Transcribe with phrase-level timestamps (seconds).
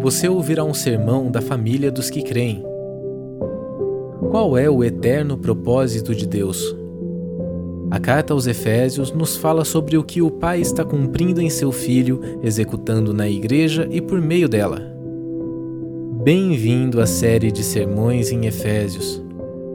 [0.00, 2.64] você ouvirá um sermão da família dos que creem.
[4.30, 6.74] Qual é o eterno propósito de Deus?
[7.90, 11.70] A carta aos Efésios nos fala sobre o que o Pai está cumprindo em seu
[11.70, 14.80] Filho, executando na Igreja e por meio dela.
[16.22, 19.22] Bem-vindo à série de sermões em Efésios,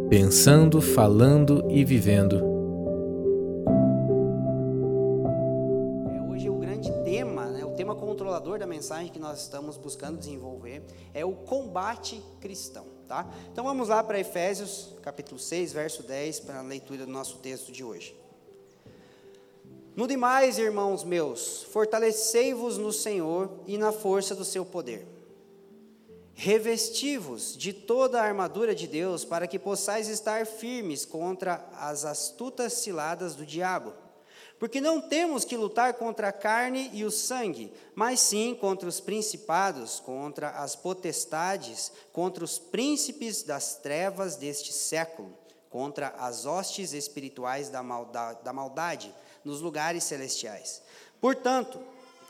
[0.09, 2.54] pensando, falando e vivendo.
[8.95, 10.81] Mensagem que nós estamos buscando desenvolver
[11.13, 12.85] é o combate cristão.
[13.07, 13.29] Tá?
[13.51, 17.71] Então vamos lá para Efésios, capítulo 6, verso 10, para a leitura do nosso texto
[17.71, 18.15] de hoje.
[19.95, 25.07] No demais, irmãos meus, fortalecei-vos no Senhor e na força do seu poder.
[26.33, 32.73] Revesti-vos de toda a armadura de Deus, para que possais estar firmes contra as astutas
[32.73, 33.93] ciladas do diabo.
[34.59, 39.01] Porque não temos que lutar contra a carne e o sangue, mas sim contra os
[39.01, 45.37] principados, contra as potestades, contra os príncipes das trevas deste século,
[45.69, 49.13] contra as hostes espirituais da maldade, da maldade
[49.43, 50.81] nos lugares celestiais.
[51.19, 51.79] Portanto,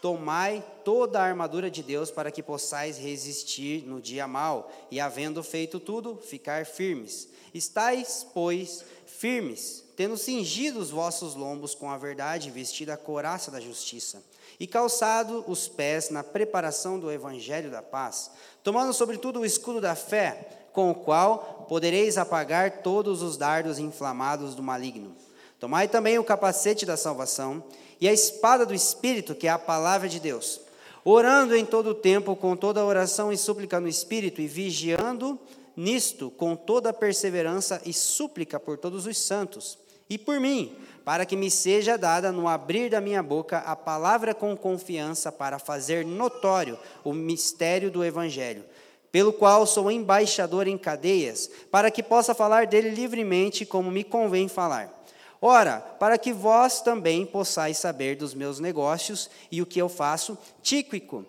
[0.02, 5.42] tomai toda a armadura de Deus para que possais resistir no dia mau e, havendo
[5.44, 7.27] feito tudo, ficar firmes.
[7.53, 8.83] Estais, pois,
[9.19, 14.21] firmes tendo cingido os vossos lombos com a verdade, vestida a couraça da justiça,
[14.59, 18.31] e calçado os pés na preparação do evangelho da paz,
[18.63, 24.53] tomando sobretudo o escudo da fé, com o qual podereis apagar todos os dardos inflamados
[24.53, 25.16] do maligno.
[25.59, 27.63] Tomai também o capacete da salvação
[27.99, 30.59] e a espada do Espírito, que é a palavra de Deus,
[31.03, 35.39] orando em todo o tempo com toda oração e súplica no Espírito e vigiando
[35.75, 39.77] nisto com toda perseverança e súplica por todos os santos
[40.09, 44.33] e por mim, para que me seja dada no abrir da minha boca a palavra
[44.33, 48.64] com confiança para fazer notório o mistério do Evangelho,
[49.11, 54.47] pelo qual sou embaixador em cadeias, para que possa falar dele livremente como me convém
[54.47, 54.93] falar.
[55.41, 60.37] Ora, para que vós também possais saber dos meus negócios e o que eu faço,
[60.61, 61.25] Tíquico,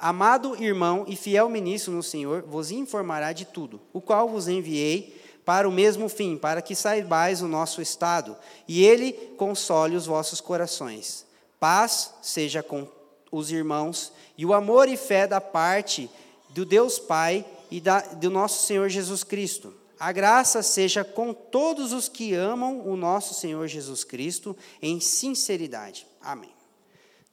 [0.00, 5.20] amado irmão e fiel ministro no Senhor, vos informará de tudo, o qual vos enviei
[5.44, 10.40] para o mesmo fim, para que saibais o nosso estado, e ele console os vossos
[10.40, 11.26] corações.
[11.58, 12.86] Paz seja com
[13.30, 16.10] os irmãos, e o amor e fé da parte
[16.50, 19.74] do Deus Pai e da, do nosso Senhor Jesus Cristo.
[19.98, 26.06] A graça seja com todos os que amam o nosso Senhor Jesus Cristo em sinceridade.
[26.22, 26.59] Amém.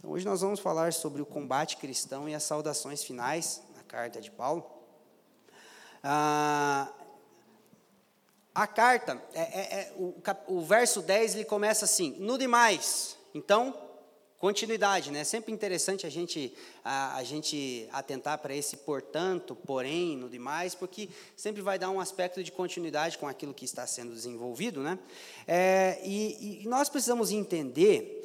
[0.07, 4.22] Então, hoje nós vamos falar sobre o combate cristão e as saudações finais na carta
[4.22, 4.66] de Paulo.
[6.01, 6.90] Ah,
[8.56, 10.16] a carta, é, é, é, o,
[10.47, 13.17] o, verso 10, ele começa assim, no demais.
[13.35, 13.78] Então,
[14.38, 15.19] continuidade, né?
[15.19, 20.73] É sempre interessante a gente, a, a gente atentar para esse portanto, porém, no demais,
[20.73, 24.97] porque sempre vai dar um aspecto de continuidade com aquilo que está sendo desenvolvido, né?
[25.46, 28.23] É, e, e nós precisamos entender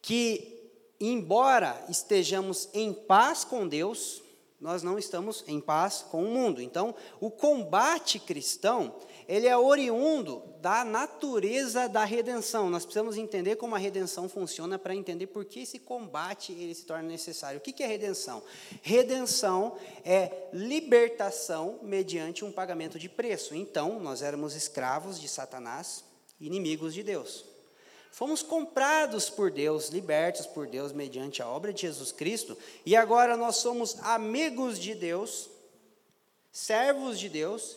[0.00, 0.57] que,
[1.00, 4.22] embora estejamos em paz com Deus,
[4.60, 6.60] nós não estamos em paz com o mundo.
[6.60, 8.94] Então, o combate cristão
[9.28, 12.70] ele é oriundo da natureza da redenção.
[12.70, 16.86] Nós precisamos entender como a redenção funciona para entender por que esse combate ele se
[16.86, 17.58] torna necessário.
[17.58, 18.42] O que é redenção?
[18.80, 23.54] Redenção é libertação mediante um pagamento de preço.
[23.54, 26.02] Então, nós éramos escravos de Satanás,
[26.40, 27.44] inimigos de Deus.
[28.18, 33.36] Fomos comprados por Deus, libertos por Deus mediante a obra de Jesus Cristo, e agora
[33.36, 35.48] nós somos amigos de Deus,
[36.50, 37.76] servos de Deus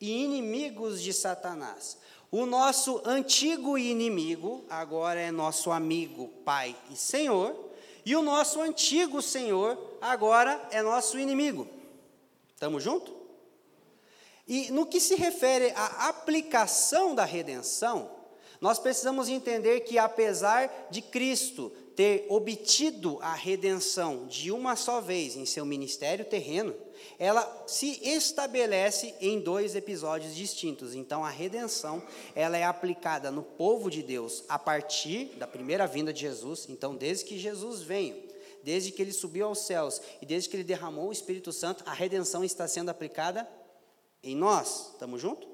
[0.00, 1.98] e inimigos de Satanás.
[2.30, 7.54] O nosso antigo inimigo agora é nosso amigo, Pai e Senhor,
[8.02, 11.68] e o nosso antigo Senhor agora é nosso inimigo.
[12.54, 13.12] Estamos juntos?
[14.48, 18.21] E no que se refere à aplicação da redenção,
[18.62, 25.34] nós precisamos entender que, apesar de Cristo ter obtido a redenção de uma só vez
[25.34, 26.72] em seu ministério terreno,
[27.18, 30.94] ela se estabelece em dois episódios distintos.
[30.94, 32.00] Então, a redenção
[32.36, 36.68] ela é aplicada no povo de Deus a partir da primeira vinda de Jesus.
[36.68, 38.14] Então, desde que Jesus veio,
[38.62, 41.92] desde que ele subiu aos céus e desde que ele derramou o Espírito Santo, a
[41.92, 43.44] redenção está sendo aplicada
[44.22, 44.92] em nós.
[44.92, 45.51] Estamos juntos?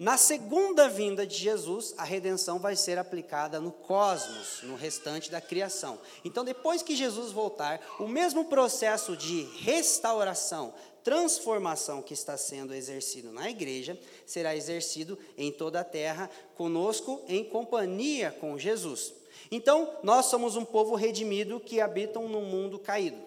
[0.00, 5.42] Na segunda vinda de Jesus, a redenção vai ser aplicada no cosmos, no restante da
[5.42, 5.98] criação.
[6.24, 10.72] Então, depois que Jesus voltar, o mesmo processo de restauração,
[11.04, 17.44] transformação que está sendo exercido na igreja, será exercido em toda a terra, conosco em
[17.44, 19.12] companhia com Jesus.
[19.50, 23.20] Então, nós somos um povo redimido que habitam num mundo caído.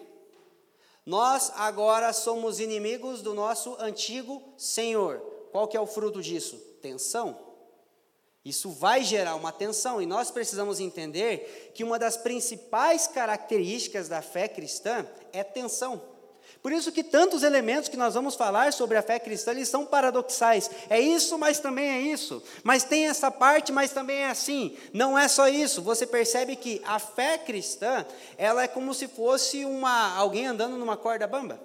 [1.06, 5.33] Nós agora somos inimigos do nosso antigo Senhor.
[5.54, 6.56] Qual que é o fruto disso?
[6.82, 7.38] Tensão.
[8.44, 14.20] Isso vai gerar uma tensão e nós precisamos entender que uma das principais características da
[14.20, 16.02] fé cristã é tensão.
[16.60, 19.86] Por isso que tantos elementos que nós vamos falar sobre a fé cristã, eles são
[19.86, 20.68] paradoxais.
[20.90, 22.42] É isso, mas também é isso.
[22.64, 24.76] Mas tem essa parte, mas também é assim.
[24.92, 25.80] Não é só isso.
[25.82, 28.04] Você percebe que a fé cristã,
[28.36, 31.60] ela é como se fosse uma alguém andando numa corda bamba.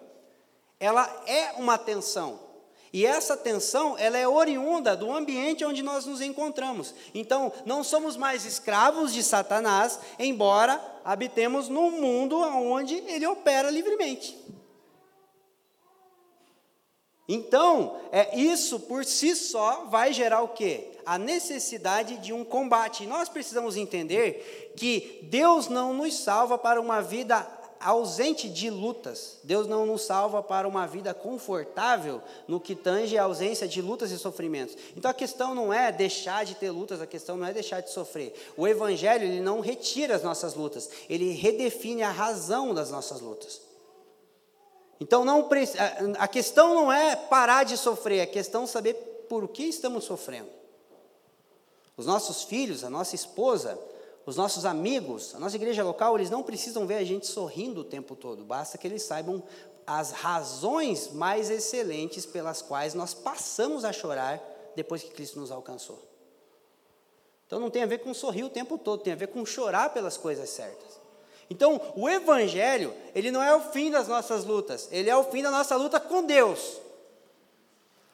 [0.79, 2.48] Ela é uma tensão.
[2.91, 6.93] E essa tensão, ela é oriunda do ambiente onde nós nos encontramos.
[7.13, 14.37] Então, não somos mais escravos de Satanás, embora habitemos num mundo onde ele opera livremente.
[17.31, 20.87] Então, é, isso por si só vai gerar o quê?
[21.05, 23.03] A necessidade de um combate.
[23.03, 27.47] E nós precisamos entender que Deus não nos salva para uma vida
[27.79, 29.37] ausente de lutas.
[29.43, 34.11] Deus não nos salva para uma vida confortável no que tange a ausência de lutas
[34.11, 34.75] e sofrimentos.
[34.95, 37.91] Então a questão não é deixar de ter lutas, a questão não é deixar de
[37.91, 38.33] sofrer.
[38.57, 43.61] O evangelho ele não retira as nossas lutas, ele redefine a razão das nossas lutas.
[44.99, 45.47] Então não
[46.17, 48.93] a questão não é parar de sofrer, a questão é saber
[49.29, 50.49] por que estamos sofrendo.
[51.95, 53.77] Os nossos filhos, a nossa esposa,
[54.25, 57.83] os nossos amigos, a nossa igreja local, eles não precisam ver a gente sorrindo o
[57.83, 59.43] tempo todo, basta que eles saibam
[59.87, 64.39] as razões mais excelentes pelas quais nós passamos a chorar
[64.75, 65.99] depois que Cristo nos alcançou.
[67.47, 69.91] Então não tem a ver com sorrir o tempo todo, tem a ver com chorar
[69.91, 70.99] pelas coisas certas.
[71.49, 75.41] Então, o evangelho, ele não é o fim das nossas lutas, ele é o fim
[75.41, 76.77] da nossa luta com Deus.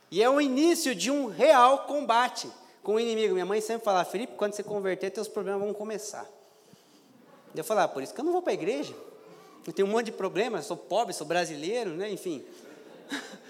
[0.10, 2.50] E é o início de um real combate
[2.86, 3.34] com o inimigo.
[3.34, 6.30] Minha mãe sempre fala, Felipe, quando você converter, teus problemas vão começar.
[7.56, 8.96] Eu falo, ah, por isso que eu não vou para a igreja.
[9.66, 12.10] Eu tenho um monte de problemas, sou pobre, sou brasileiro, né?
[12.10, 12.46] enfim.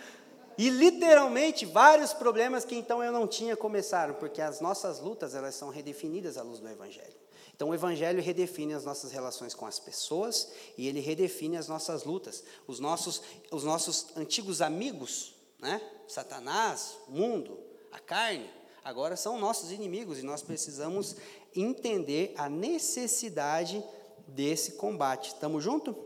[0.57, 5.53] E literalmente vários problemas que então eu não tinha começaram, porque as nossas lutas elas
[5.53, 7.13] são redefinidas à luz do Evangelho.
[7.53, 12.05] Então o Evangelho redefine as nossas relações com as pessoas e ele redefine as nossas
[12.05, 12.41] lutas.
[12.65, 13.21] Os nossos,
[13.51, 15.81] os nossos antigos amigos, né?
[16.07, 17.59] Satanás, mundo,
[17.91, 18.49] a carne,
[18.85, 21.15] agora são nossos inimigos e nós precisamos
[21.55, 23.83] entender a necessidade
[24.27, 25.29] desse combate.
[25.29, 25.97] Estamos junto?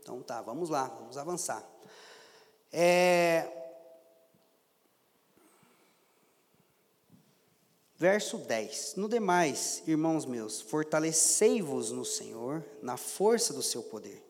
[0.00, 1.64] Então tá, vamos lá, vamos avançar.
[2.72, 3.48] É...
[7.96, 14.20] Verso 10: No demais, irmãos meus, fortalecei-vos no Senhor, na força do seu poder,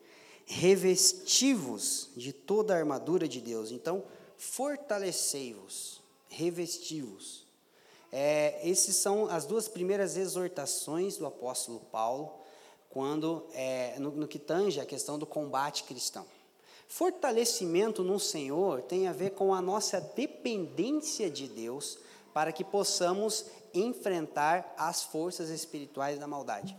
[0.45, 3.71] revesti-vos de toda a armadura de Deus.
[3.71, 4.05] Então,
[4.37, 6.02] fortalecei-vos
[6.35, 7.43] revesti-vos.
[8.11, 12.31] É, esses são as duas primeiras exortações do apóstolo Paulo,
[12.89, 16.25] quando é, no, no que tange a questão do combate cristão.
[16.87, 21.97] Fortalecimento no Senhor tem a ver com a nossa dependência de Deus
[22.33, 26.77] para que possamos enfrentar as forças espirituais da maldade.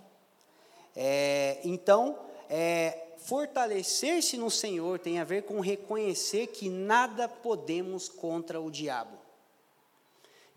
[0.94, 2.16] É, então,
[2.48, 9.23] é, fortalecer-se no Senhor tem a ver com reconhecer que nada podemos contra o diabo.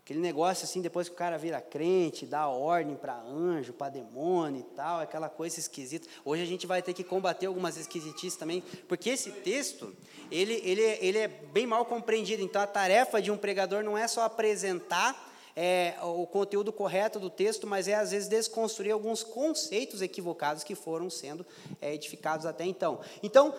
[0.08, 4.60] Aquele negócio assim, depois que o cara vira crente, dá ordem para anjo, para demônio
[4.60, 6.08] e tal, aquela coisa esquisita.
[6.24, 9.94] Hoje a gente vai ter que combater algumas esquisitices também, porque esse texto,
[10.30, 12.42] ele, ele, ele é bem mal compreendido.
[12.42, 17.28] Então a tarefa de um pregador não é só apresentar é, o conteúdo correto do
[17.28, 21.44] texto, mas é às vezes desconstruir alguns conceitos equivocados que foram sendo
[21.82, 23.00] é, edificados até então.
[23.22, 23.54] Então,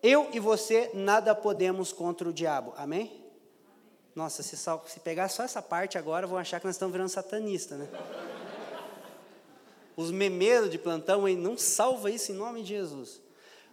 [0.00, 3.27] eu e você nada podemos contra o diabo, amém?
[4.18, 7.76] Nossa, se, se pegar só essa parte agora, vão achar que nós estamos virando satanista,
[7.76, 7.88] né?
[9.96, 13.20] Os memeiros de plantão aí, não salva isso em nome de Jesus.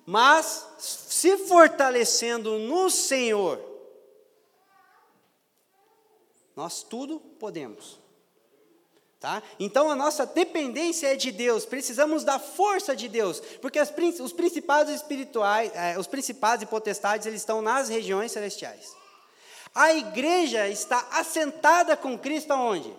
[0.05, 3.59] Mas, se fortalecendo no Senhor,
[6.55, 7.97] nós tudo podemos.
[9.19, 9.41] Tá?
[9.59, 14.31] Então a nossa dependência é de Deus, precisamos da força de Deus, porque as, os
[14.31, 19.04] principados espirituais, eh, os principados e potestades, eles estão nas regiões celestiais.
[19.75, 22.93] A igreja está assentada com Cristo aonde?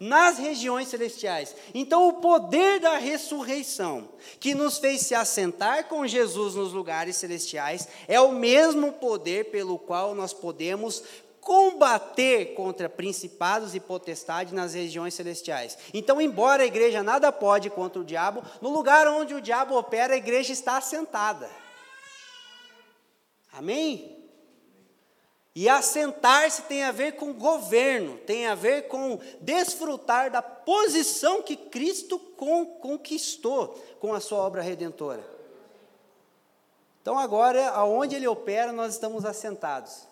[0.00, 1.54] Nas regiões celestiais.
[1.74, 4.08] Então, o poder da ressurreição,
[4.40, 9.78] que nos fez se assentar com Jesus nos lugares celestiais, é o mesmo poder pelo
[9.78, 11.02] qual nós podemos
[11.42, 15.76] combater contra principados e potestades nas regiões celestiais.
[15.92, 20.14] Então, embora a igreja nada pode contra o diabo, no lugar onde o diabo opera,
[20.14, 21.50] a igreja está assentada.
[23.52, 24.17] Amém?
[25.54, 31.56] E assentar-se tem a ver com governo, tem a ver com desfrutar da posição que
[31.56, 32.18] Cristo
[32.80, 35.24] conquistou com a sua obra redentora.
[37.02, 40.06] Então agora, aonde ele opera, nós estamos assentados.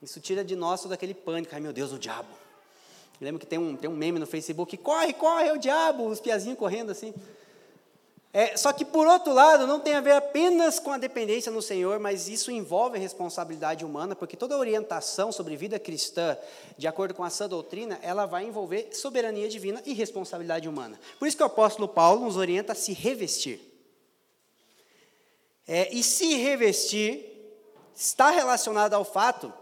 [0.00, 1.54] Isso tira de nós todo aquele pânico.
[1.54, 2.28] Ai meu Deus, o diabo.
[3.20, 6.20] Lembra que tem um, tem um meme no Facebook, corre, corre, é o diabo, os
[6.20, 7.14] piazinhos correndo assim.
[8.36, 11.62] É, só que, por outro lado, não tem a ver apenas com a dependência no
[11.62, 16.36] Senhor, mas isso envolve responsabilidade humana, porque toda orientação sobre vida cristã,
[16.76, 20.98] de acordo com a sã doutrina, ela vai envolver soberania divina e responsabilidade humana.
[21.16, 23.60] Por isso que o apóstolo Paulo nos orienta a se revestir.
[25.68, 27.24] É, e se revestir
[27.94, 29.52] está relacionado ao fato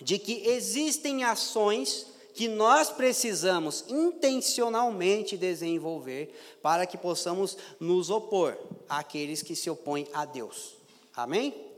[0.00, 8.58] de que existem ações que nós precisamos intencionalmente desenvolver para que possamos nos opor
[8.88, 10.76] àqueles que se opõem a Deus.
[11.14, 11.70] Amém?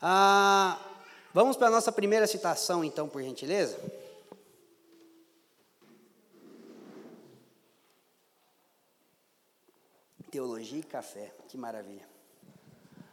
[0.00, 0.80] Ah,
[1.34, 3.78] vamos para a nossa primeira citação, então, por gentileza.
[10.30, 12.08] Teologia e café, que maravilha.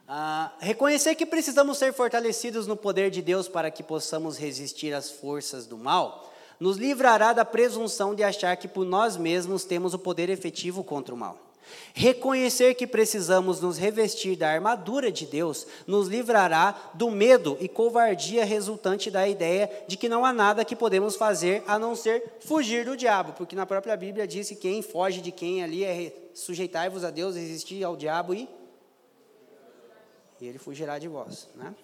[0.07, 5.11] Ah, reconhecer que precisamos ser fortalecidos no poder de Deus para que possamos resistir às
[5.11, 6.26] forças do mal
[6.59, 11.13] nos livrará da presunção de achar que por nós mesmos temos o poder efetivo contra
[11.13, 11.47] o mal.
[11.93, 18.45] Reconhecer que precisamos nos revestir da armadura de Deus nos livrará do medo e covardia
[18.45, 22.85] resultante da ideia de que não há nada que podemos fazer a não ser fugir
[22.85, 27.03] do diabo, porque na própria Bíblia diz que quem foge de quem ali é sujeitai-vos
[27.03, 28.47] a Deus, resistir ao diabo e,
[30.39, 31.49] e ele fugirá de vós.
[31.55, 31.75] Né?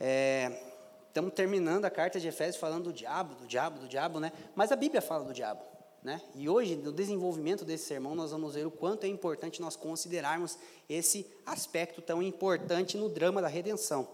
[0.00, 0.73] É,
[1.14, 4.32] Estamos terminando a carta de Efésios falando do diabo, do diabo, do diabo, né?
[4.56, 5.60] Mas a Bíblia fala do diabo,
[6.02, 6.20] né?
[6.34, 10.58] E hoje, no desenvolvimento desse sermão, nós vamos ver o quanto é importante nós considerarmos
[10.88, 14.08] esse aspecto tão importante no drama da redenção.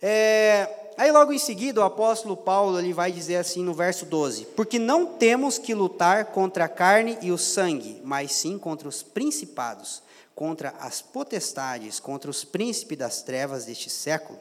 [0.00, 4.44] É, aí, logo em seguida, o apóstolo Paulo ele vai dizer assim no verso 12:
[4.54, 9.02] Porque não temos que lutar contra a carne e o sangue, mas sim contra os
[9.02, 10.04] principados,
[10.36, 14.38] contra as potestades, contra os príncipes das trevas deste século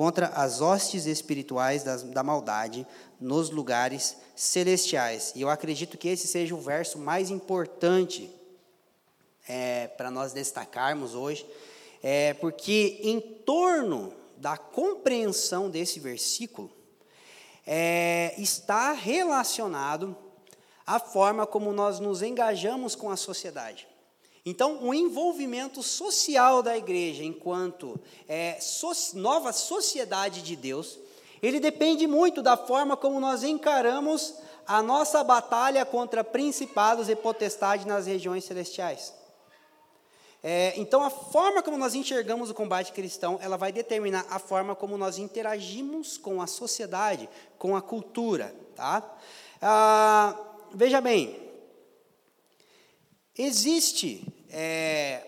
[0.00, 2.86] contra as hostes espirituais das, da maldade
[3.20, 5.30] nos lugares celestiais.
[5.36, 8.30] E eu acredito que esse seja o verso mais importante
[9.46, 11.46] é, para nós destacarmos hoje,
[12.02, 16.72] é, porque em torno da compreensão desse versículo
[17.66, 20.16] é, está relacionado
[20.86, 23.86] a forma como nós nos engajamos com a sociedade.
[24.44, 30.98] Então, o envolvimento social da igreja, enquanto é, so, nova sociedade de Deus,
[31.42, 34.34] ele depende muito da forma como nós encaramos
[34.66, 39.12] a nossa batalha contra principados e potestades nas regiões celestiais.
[40.42, 44.74] É, então, a forma como nós enxergamos o combate cristão, ela vai determinar a forma
[44.74, 47.28] como nós interagimos com a sociedade,
[47.58, 48.54] com a cultura.
[48.74, 49.02] Tá?
[49.60, 50.34] Ah,
[50.72, 51.49] veja bem,
[53.42, 55.26] Existe é,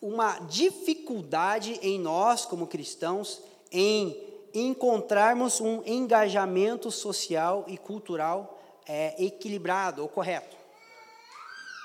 [0.00, 4.16] uma dificuldade em nós, como cristãos, em
[4.54, 8.58] encontrarmos um engajamento social e cultural
[8.88, 10.56] é, equilibrado ou correto.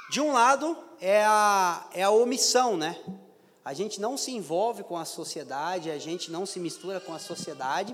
[0.09, 2.97] De um lado, é a, é a omissão, né?
[3.65, 7.19] A gente não se envolve com a sociedade, a gente não se mistura com a
[7.19, 7.93] sociedade.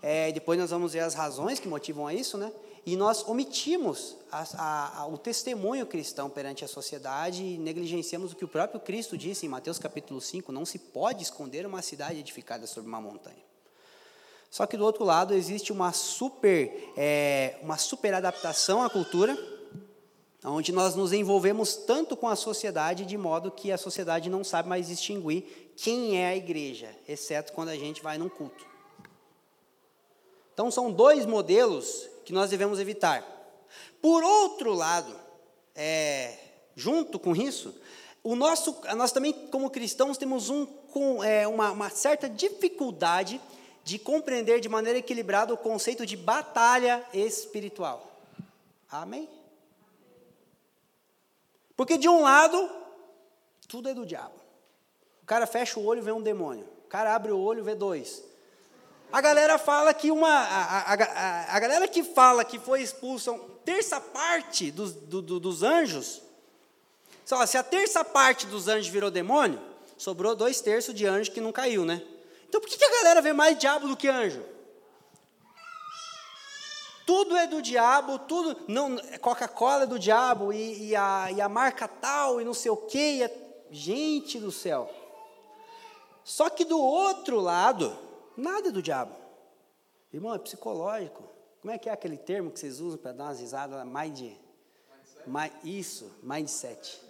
[0.00, 2.50] É, depois nós vamos ver as razões que motivam a isso, né?
[2.84, 8.44] E nós omitimos a, a, o testemunho cristão perante a sociedade e negligenciamos o que
[8.44, 12.66] o próprio Cristo disse em Mateus capítulo 5: não se pode esconder uma cidade edificada
[12.66, 13.44] sobre uma montanha.
[14.50, 19.38] Só que do outro lado existe uma super, é, uma super adaptação à cultura,
[20.44, 24.68] onde nós nos envolvemos tanto com a sociedade, de modo que a sociedade não sabe
[24.68, 28.66] mais distinguir quem é a igreja, exceto quando a gente vai num culto.
[30.52, 33.24] Então são dois modelos que nós devemos evitar.
[34.00, 35.14] Por outro lado,
[35.74, 36.36] é,
[36.74, 37.74] junto com isso,
[38.22, 43.40] o nosso, nós também, como cristãos, temos um, com, é, uma, uma certa dificuldade
[43.84, 48.20] de compreender de maneira equilibrada o conceito de batalha espiritual.
[48.90, 49.28] Amém?
[51.76, 52.70] Porque de um lado,
[53.66, 54.34] tudo é do diabo.
[55.22, 56.68] O cara fecha o olho e vê um demônio.
[56.84, 58.22] O cara abre o olho e vê dois.
[59.12, 60.28] A galera fala que uma.
[60.28, 65.38] A, a, a, a galera que fala que foi expulsa terça parte dos, do, do,
[65.38, 66.22] dos anjos.
[67.24, 69.60] Só, se a terça parte dos anjos virou demônio,
[69.98, 72.02] sobrou dois terços de anjo que não caiu, né?
[72.48, 74.42] Então por que, que a galera vê mais diabo do que anjo?
[77.06, 78.56] Tudo é do diabo, tudo.
[78.66, 82.70] não Coca-Cola é do diabo, e, e, a, e a marca tal, e não sei
[82.70, 83.30] o quê.
[83.70, 84.90] gente do céu.
[86.24, 87.96] Só que do outro lado,
[88.36, 89.14] Nada do diabo.
[90.12, 91.22] Irmão, é psicológico.
[91.60, 93.84] Como é que é aquele termo que vocês usam para dar umas risadas?
[93.86, 94.32] Mind,
[95.26, 97.00] mind, isso, mindset.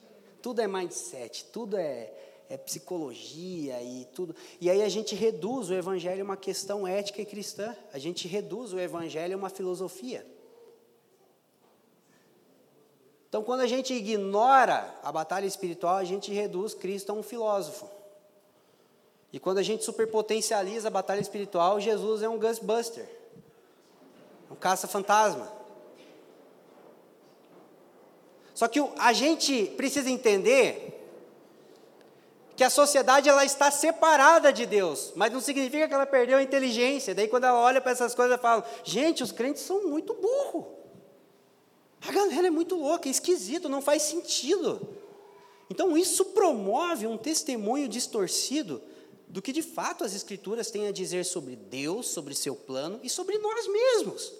[0.42, 2.12] Tudo é mindset, tudo é,
[2.48, 4.34] é, psicologia e tudo.
[4.60, 7.74] E aí a gente reduz o evangelho a uma questão ética e cristã.
[7.92, 10.26] A gente reduz o evangelho a uma filosofia.
[13.28, 17.88] Então, quando a gente ignora a batalha espiritual, a gente reduz Cristo a um filósofo.
[19.32, 23.08] E quando a gente superpotencializa a batalha espiritual, Jesus é um Ghostbuster,
[24.50, 25.50] um caça-fantasma.
[28.54, 30.90] Só que a gente precisa entender
[32.54, 36.42] que a sociedade ela está separada de Deus, mas não significa que ela perdeu a
[36.42, 37.14] inteligência.
[37.14, 40.66] Daí quando ela olha para essas coisas, ela fala: gente, os crentes são muito burros.
[42.06, 44.86] A galera é muito louca, é esquisito, não faz sentido.
[45.70, 48.82] Então isso promove um testemunho distorcido
[49.32, 53.08] do que de fato as Escrituras têm a dizer sobre Deus, sobre seu plano e
[53.08, 54.30] sobre nós mesmos.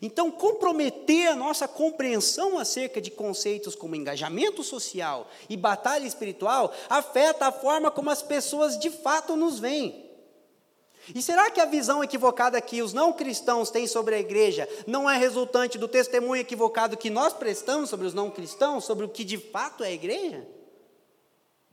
[0.00, 7.46] Então, comprometer a nossa compreensão acerca de conceitos como engajamento social e batalha espiritual afeta
[7.46, 10.06] a forma como as pessoas de fato nos veem.
[11.14, 15.08] E será que a visão equivocada que os não cristãos têm sobre a igreja não
[15.08, 19.24] é resultante do testemunho equivocado que nós prestamos sobre os não cristãos, sobre o que
[19.24, 20.46] de fato é a igreja?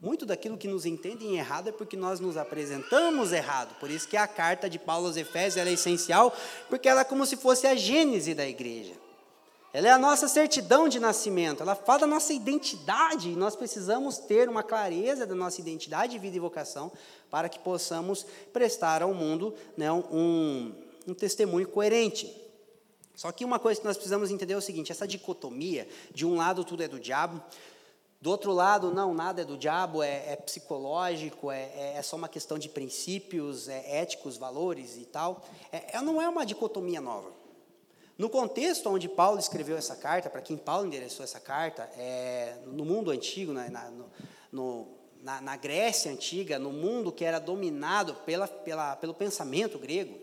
[0.06, 3.76] Muito daquilo que nos entendem errado é porque nós nos apresentamos errado.
[3.80, 6.32] Por isso que a carta de Paulo aos Efésios é essencial,
[6.70, 8.94] porque ela é como se fosse a gênese da igreja.
[9.74, 14.20] Ela é a nossa certidão de nascimento, ela fala da nossa identidade, e nós precisamos
[14.20, 16.92] ter uma clareza da nossa identidade, vida e vocação,
[17.32, 20.72] para que possamos prestar ao mundo né, um,
[21.08, 22.32] um testemunho coerente.
[23.16, 26.36] Só que uma coisa que nós precisamos entender é o seguinte: essa dicotomia, de um
[26.36, 27.42] lado tudo é do diabo,
[28.26, 32.16] do outro lado, não, nada é do diabo, é, é psicológico, é, é, é, só
[32.16, 35.44] uma questão de princípios, é éticos, valores e tal.
[35.72, 37.30] É, é, não é uma dicotomia nova.
[38.18, 42.84] No contexto onde Paulo escreveu essa carta, para quem Paulo endereçou essa carta, é, no
[42.84, 43.92] mundo antigo, na, na,
[44.52, 44.88] no,
[45.22, 50.18] na, na, Grécia antiga, no mundo que era dominado pela, pela, pelo pensamento grego,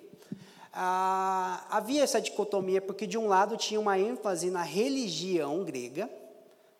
[0.72, 6.21] ah, havia essa dicotomia, porque de um lado tinha uma ênfase na religião grega, né,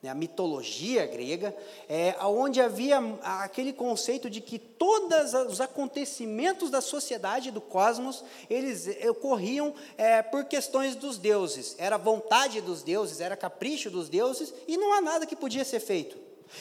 [0.09, 1.55] a mitologia grega,
[1.89, 8.89] é, onde havia aquele conceito de que todos os acontecimentos da sociedade do cosmos eles
[9.09, 14.77] ocorriam é, por questões dos deuses, era vontade dos deuses, era capricho dos deuses e
[14.77, 16.19] não há nada que podia ser feito.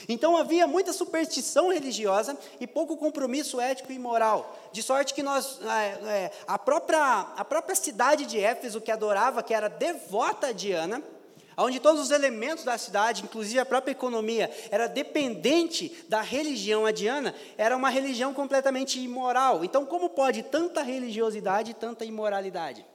[0.08, 5.60] Então havia muita superstição religiosa e pouco compromisso ético e moral, de sorte que nós,
[5.64, 10.52] é, é, a, própria, a própria cidade de Éfeso, que adorava, que era devota a
[10.52, 11.04] Diana,
[11.58, 17.36] onde todos os elementos da cidade, inclusive a própria economia, era dependente da religião adiana,
[17.58, 19.64] era uma religião completamente imoral.
[19.64, 22.86] Então, como pode tanta religiosidade e tanta imoralidade?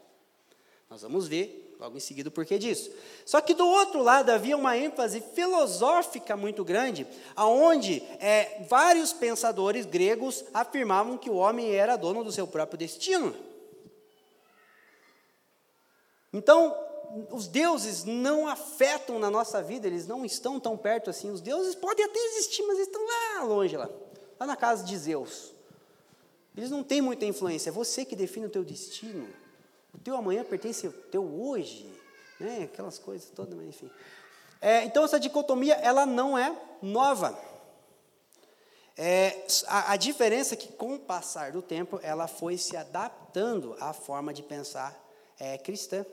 [0.89, 2.91] Nós vamos ver logo em seguida o porquê disso.
[3.25, 9.85] Só que do outro lado havia uma ênfase filosófica muito grande, aonde é, vários pensadores
[9.85, 13.35] gregos afirmavam que o homem era dono do seu próprio destino.
[16.33, 16.77] Então,
[17.31, 21.31] os deuses não afetam na nossa vida, eles não estão tão perto assim.
[21.31, 23.89] Os deuses podem até existir, mas estão lá longe, lá,
[24.39, 25.53] lá na casa de Zeus.
[26.57, 29.29] Eles não têm muita influência, é você que define o teu destino.
[29.95, 31.91] O teu amanhã pertence ao teu hoje,
[32.39, 32.65] né?
[32.65, 33.91] aquelas coisas todas, mas enfim.
[34.61, 37.39] É, então, essa dicotomia, ela não é nova.
[38.97, 43.77] É, a, a diferença é que, com o passar do tempo, ela foi se adaptando
[43.79, 44.99] à forma de pensar
[45.39, 46.05] é, cristã.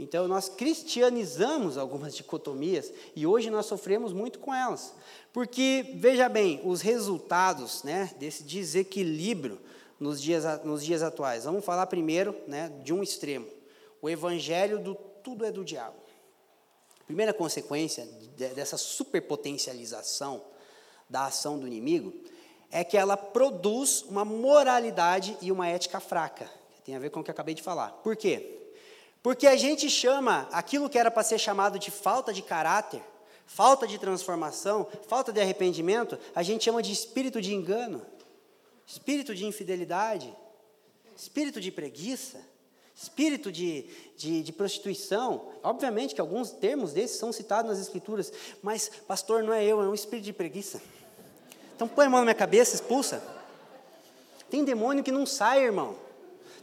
[0.00, 4.94] Então, nós cristianizamos algumas dicotomias e hoje nós sofremos muito com elas.
[5.32, 9.60] Porque, veja bem, os resultados né, desse desequilíbrio
[9.98, 11.44] nos dias, nos dias atuais.
[11.44, 13.46] Vamos falar primeiro né, de um extremo:
[14.00, 15.96] o evangelho do tudo é do diabo.
[17.00, 18.06] A primeira consequência
[18.54, 20.42] dessa superpotencialização
[21.08, 22.14] da ação do inimigo
[22.70, 26.48] é que ela produz uma moralidade e uma ética fraca.
[26.84, 27.90] Tem a ver com o que eu acabei de falar.
[28.02, 28.69] Por quê?
[29.22, 33.02] Porque a gente chama aquilo que era para ser chamado de falta de caráter,
[33.46, 38.04] falta de transformação, falta de arrependimento, a gente chama de espírito de engano,
[38.86, 40.34] espírito de infidelidade,
[41.16, 42.40] espírito de preguiça,
[42.94, 45.48] espírito de, de, de, prostituição.
[45.62, 49.88] Obviamente que alguns termos desses são citados nas Escrituras, mas, pastor, não é eu, é
[49.88, 50.80] um espírito de preguiça.
[51.76, 53.22] Então põe a mão na minha cabeça, expulsa.
[54.50, 55.96] Tem demônio que não sai, irmão.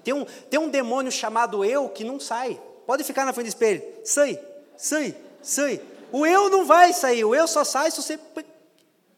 [0.08, 2.58] Tem um, tem um demônio chamado eu que não sai.
[2.86, 3.84] Pode ficar na frente do espelho.
[4.06, 4.39] Sai,
[4.78, 5.82] sai, sai.
[6.13, 7.26] O eu não vai sair.
[7.26, 8.17] O eu só sai se você.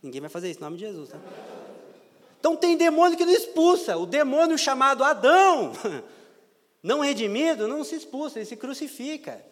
[0.01, 1.09] Ninguém vai fazer isso, em nome de Jesus.
[1.09, 1.19] Tá?
[2.39, 3.97] Então tem demônio que não expulsa.
[3.97, 5.73] O demônio chamado Adão,
[6.81, 9.45] não redimido, não se expulsa, ele se crucifica.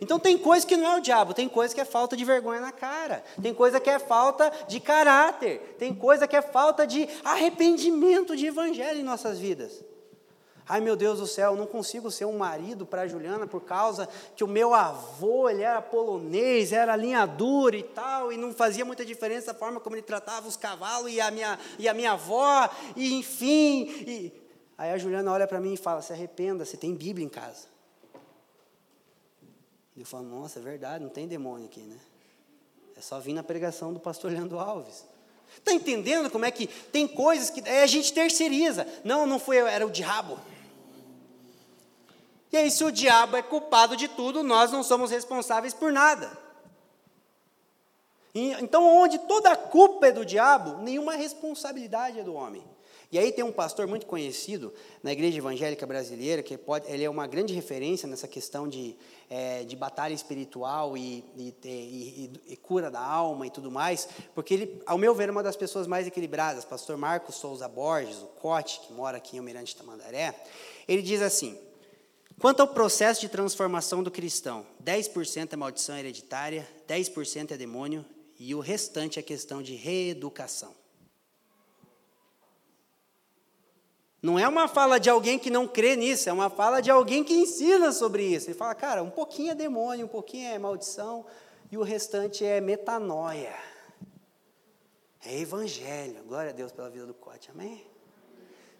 [0.00, 2.62] Então tem coisa que não é o diabo, tem coisa que é falta de vergonha
[2.62, 7.06] na cara, tem coisa que é falta de caráter, tem coisa que é falta de
[7.22, 9.84] arrependimento de evangelho em nossas vidas.
[10.68, 14.44] Ai meu Deus do céu, não consigo ser um marido para Juliana por causa que
[14.44, 19.02] o meu avô, ele era polonês, era linha dura e tal, e não fazia muita
[19.02, 22.68] diferença a forma como ele tratava os cavalos e a minha, e a minha avó,
[22.94, 23.86] e enfim.
[24.06, 24.32] E...
[24.76, 27.66] Aí a Juliana olha para mim e fala: se arrependa, você tem Bíblia em casa.
[29.96, 31.96] Eu falo, nossa, é verdade, não tem demônio aqui, né?
[32.96, 35.04] É só vir na pregação do pastor Leandro Alves.
[35.56, 38.86] Está entendendo como é que tem coisas que é, a gente terceiriza?
[39.02, 40.38] Não, não foi, era o diabo.
[42.50, 46.30] E aí, se o diabo é culpado de tudo, nós não somos responsáveis por nada.
[48.34, 52.64] E, então, onde toda a culpa é do diabo, nenhuma responsabilidade é do homem.
[53.10, 54.70] E aí tem um pastor muito conhecido
[55.02, 58.94] na igreja evangélica brasileira, que pode, ele é uma grande referência nessa questão de,
[59.30, 64.52] é, de batalha espiritual e, e, e, e, cura da alma e tudo mais, porque
[64.52, 68.26] ele, ao meu ver, é uma das pessoas mais equilibradas, pastor Marcos Souza Borges, o
[68.26, 70.34] Cote, que mora aqui em Almirante Tamandaré,
[70.86, 71.58] ele diz assim,
[72.38, 78.04] Quanto ao processo de transformação do cristão, 10% é maldição hereditária, 10% é demônio
[78.38, 80.72] e o restante é questão de reeducação.
[84.22, 87.24] Não é uma fala de alguém que não crê nisso, é uma fala de alguém
[87.24, 88.46] que ensina sobre isso.
[88.46, 91.26] Ele fala, cara, um pouquinho é demônio, um pouquinho é maldição
[91.70, 93.54] e o restante é metanoia.
[95.24, 96.22] É evangelho.
[96.24, 97.87] Glória a Deus pela vida do Cote, amém?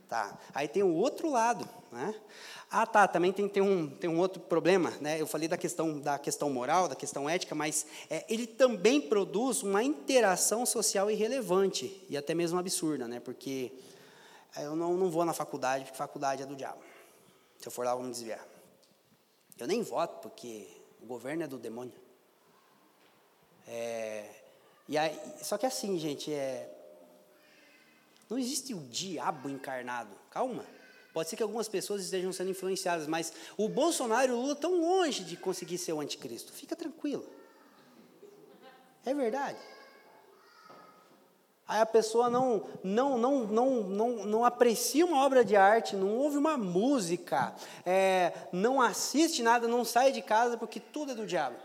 [0.09, 0.38] Tá.
[0.55, 2.14] Aí tem o outro lado, né?
[2.71, 5.21] Ah, tá, também tem, tem, um, tem um outro problema, né?
[5.21, 9.62] Eu falei da questão, da questão moral, da questão ética, mas é, ele também produz
[9.62, 13.21] uma interação social irrelevante e até mesmo absurda, né?
[13.21, 13.71] Porque
[14.57, 16.83] é, eu não, não vou na faculdade, porque faculdade é do diabo.
[17.59, 18.47] Se eu for lá, me desviar.
[19.59, 20.68] Eu nem voto, porque
[21.03, 21.92] o governo é do demônio.
[23.66, 24.25] É,
[24.88, 26.78] e aí, só que assim, gente, é,
[28.29, 30.11] não existe o diabo encarnado.
[30.31, 30.64] Calma.
[31.12, 34.81] Pode ser que algumas pessoas estejam sendo influenciadas, mas o Bolsonaro e o Lula estão
[34.81, 36.53] longe de conseguir ser o anticristo.
[36.53, 37.27] Fica tranquilo.
[39.05, 39.59] É verdade.
[41.67, 46.17] Aí a pessoa não, não, não, não, não, não aprecia uma obra de arte, não
[46.17, 51.27] ouve uma música, é, não assiste nada, não sai de casa porque tudo é do
[51.27, 51.57] diabo.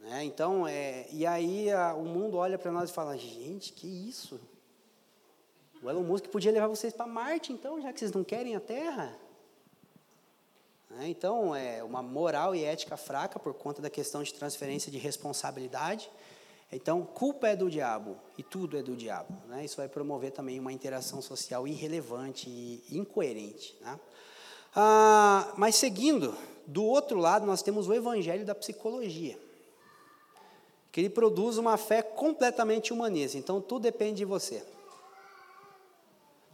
[0.00, 0.24] Né?
[0.24, 4.40] Então, é, e aí a, o mundo olha para nós e fala: gente, que isso?
[5.82, 8.60] O Elon Musk podia levar vocês para Marte, então, já que vocês não querem a
[8.60, 9.16] Terra.
[10.90, 11.08] Né?
[11.08, 16.10] Então, é uma moral e ética fraca por conta da questão de transferência de responsabilidade.
[16.72, 19.34] Então, culpa é do diabo e tudo é do diabo.
[19.48, 19.64] Né?
[19.64, 23.76] Isso vai promover também uma interação social irrelevante e incoerente.
[23.80, 23.98] Né?
[24.74, 26.36] Ah, mas seguindo,
[26.66, 29.36] do outro lado, nós temos o evangelho da psicologia,
[30.92, 33.38] que ele produz uma fé completamente humanista.
[33.38, 34.64] Então, tudo depende de você.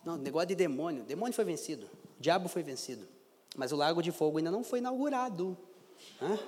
[0.05, 1.03] Não, negócio de demônio.
[1.05, 1.87] Demônio foi vencido.
[2.18, 3.07] O diabo foi vencido.
[3.57, 5.57] Mas o Lago de Fogo ainda não foi inaugurado.
[6.20, 6.38] Hã?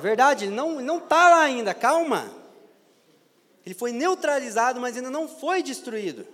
[0.00, 2.30] Verdade, ele não está lá ainda, calma.
[3.64, 6.26] Ele foi neutralizado, mas ainda não foi destruído.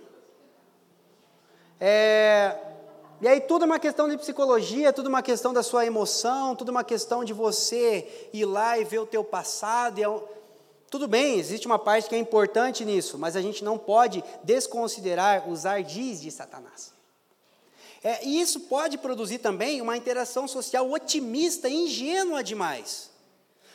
[1.79, 2.57] É,
[3.19, 6.55] e aí tudo é uma questão de psicologia, tudo é uma questão da sua emoção,
[6.55, 9.99] tudo é uma questão de você ir lá e ver o teu passado.
[9.99, 10.09] E é
[10.89, 15.49] tudo bem, existe uma parte que é importante nisso, mas a gente não pode desconsiderar
[15.49, 16.93] os ardis de Satanás.
[18.03, 23.09] É, e isso pode produzir também uma interação social otimista, ingênua demais.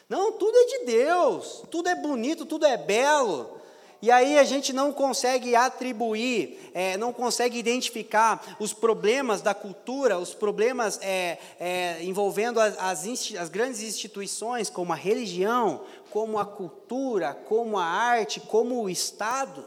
[0.08, 3.60] Não, tudo é de Deus, tudo é bonito, tudo é belo.
[4.02, 10.18] E aí a gente não consegue atribuir, é, não consegue identificar os problemas da cultura,
[10.18, 13.06] os problemas é, é, envolvendo as, as,
[13.38, 19.66] as grandes instituições, como a religião, como a cultura, como a arte, como o Estado.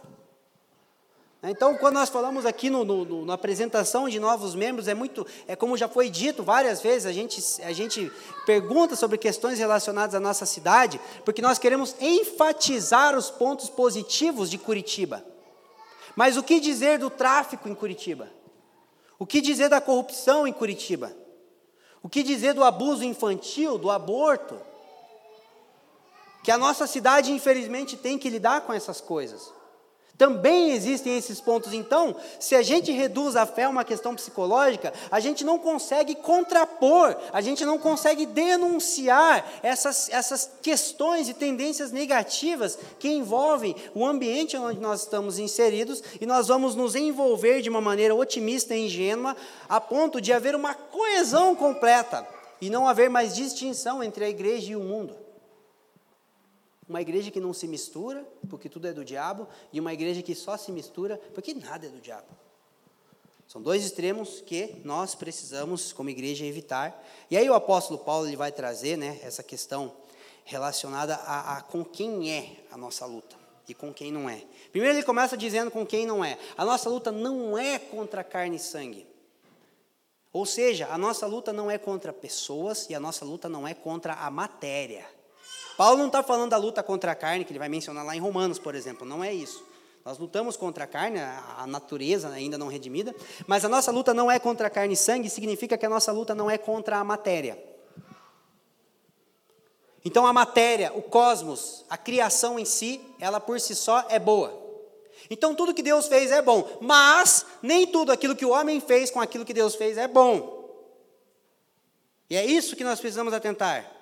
[1.42, 5.56] Então, quando nós falamos aqui no, no, na apresentação de novos membros, é muito, é
[5.56, 8.12] como já foi dito várias vezes, a gente, a gente
[8.46, 14.58] pergunta sobre questões relacionadas à nossa cidade, porque nós queremos enfatizar os pontos positivos de
[14.58, 15.26] Curitiba.
[16.16, 18.30] Mas o que dizer do tráfico em Curitiba?
[19.18, 21.12] O que dizer da corrupção em Curitiba?
[22.04, 24.60] O que dizer do abuso infantil, do aborto?
[26.46, 29.52] Que a nossa cidade, infelizmente, tem que lidar com essas coisas.
[30.16, 31.74] Também existem esses pontos.
[31.74, 36.14] Então, se a gente reduz a fé a uma questão psicológica, a gente não consegue
[36.14, 44.06] contrapor, a gente não consegue denunciar essas, essas questões e tendências negativas que envolvem o
[44.06, 48.86] ambiente onde nós estamos inseridos e nós vamos nos envolver de uma maneira otimista e
[48.86, 49.36] ingênua,
[49.68, 52.24] a ponto de haver uma coesão completa
[52.62, 55.25] e não haver mais distinção entre a igreja e o mundo.
[56.88, 60.36] Uma igreja que não se mistura, porque tudo é do diabo, e uma igreja que
[60.36, 62.28] só se mistura, porque nada é do diabo.
[63.48, 67.04] São dois extremos que nós precisamos, como igreja, evitar.
[67.30, 69.94] E aí o apóstolo Paulo ele vai trazer né, essa questão
[70.44, 73.36] relacionada a, a com quem é a nossa luta
[73.68, 74.44] e com quem não é.
[74.72, 76.38] Primeiro ele começa dizendo com quem não é.
[76.58, 79.08] A nossa luta não é contra carne e sangue.
[80.32, 83.74] Ou seja, a nossa luta não é contra pessoas e a nossa luta não é
[83.74, 85.06] contra a matéria.
[85.78, 88.20] Paulo não está falando da luta contra a carne, que ele vai mencionar lá em
[88.20, 89.06] Romanos, por exemplo.
[89.06, 89.64] Não é isso.
[90.06, 93.14] Nós lutamos contra a carne, a natureza ainda não redimida,
[93.48, 96.12] mas a nossa luta não é contra a carne e sangue, significa que a nossa
[96.12, 97.58] luta não é contra a matéria.
[100.06, 104.54] Então a matéria, o cosmos, a criação em si, ela por si só é boa.
[105.28, 109.10] Então tudo que Deus fez é bom, mas nem tudo aquilo que o homem fez
[109.10, 110.54] com aquilo que Deus fez é bom.
[112.30, 113.95] E é isso que nós precisamos atentar.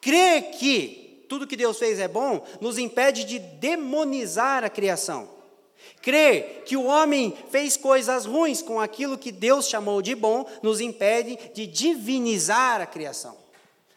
[0.00, 5.28] Crer que tudo que Deus fez é bom nos impede de demonizar a criação.
[6.00, 10.80] Crer que o homem fez coisas ruins com aquilo que Deus chamou de bom nos
[10.80, 13.36] impede de divinizar a criação.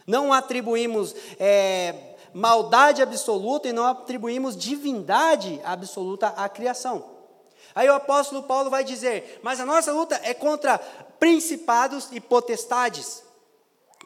[0.06, 1.93] Não atribuímos é,
[2.34, 7.04] maldade absoluta e não atribuímos divindade absoluta à criação.
[7.76, 10.80] Aí o apóstolo Paulo vai dizer: Mas a nossa luta é contra
[11.19, 13.26] principados e potestades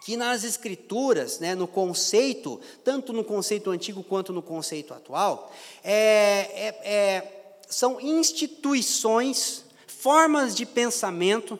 [0.01, 6.49] que nas escrituras, né, no conceito, tanto no conceito antigo quanto no conceito atual, é,
[6.55, 11.59] é, é, são instituições, formas de pensamento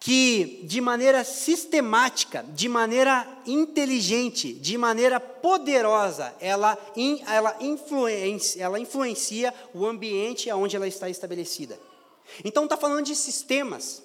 [0.00, 6.76] que, de maneira sistemática, de maneira inteligente, de maneira poderosa, ela,
[7.28, 11.78] ela, influencia, ela influencia o ambiente onde ela está estabelecida.
[12.44, 14.02] Então, está falando de sistemas.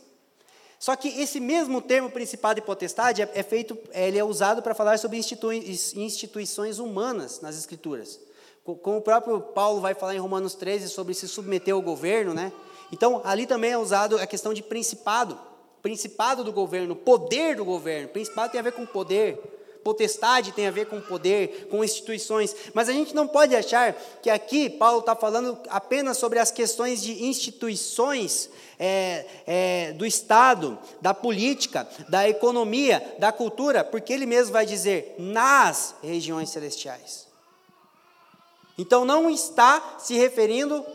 [0.80, 4.62] Só que esse mesmo termo principado e potestade é, é feito, é, ele é usado
[4.62, 5.58] para falar sobre institui
[5.96, 8.20] instituições humanas nas escrituras.
[8.64, 12.52] Como o próprio Paulo vai falar em Romanos 13 sobre se submeter ao governo, né?
[12.92, 15.40] Então, ali também é usado a questão de principado.
[15.82, 18.10] Principado do governo, poder do governo.
[18.10, 19.57] Principado tem a ver com poder.
[19.88, 22.54] Potestade tem a ver com poder, com instituições.
[22.74, 27.02] Mas a gente não pode achar que aqui Paulo está falando apenas sobre as questões
[27.02, 34.52] de instituições é, é, do Estado, da política, da economia, da cultura, porque ele mesmo
[34.52, 37.26] vai dizer nas regiões celestiais.
[38.78, 40.86] Então não está se referindo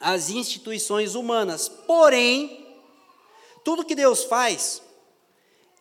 [0.00, 2.66] às instituições humanas, porém,
[3.62, 4.80] tudo que Deus faz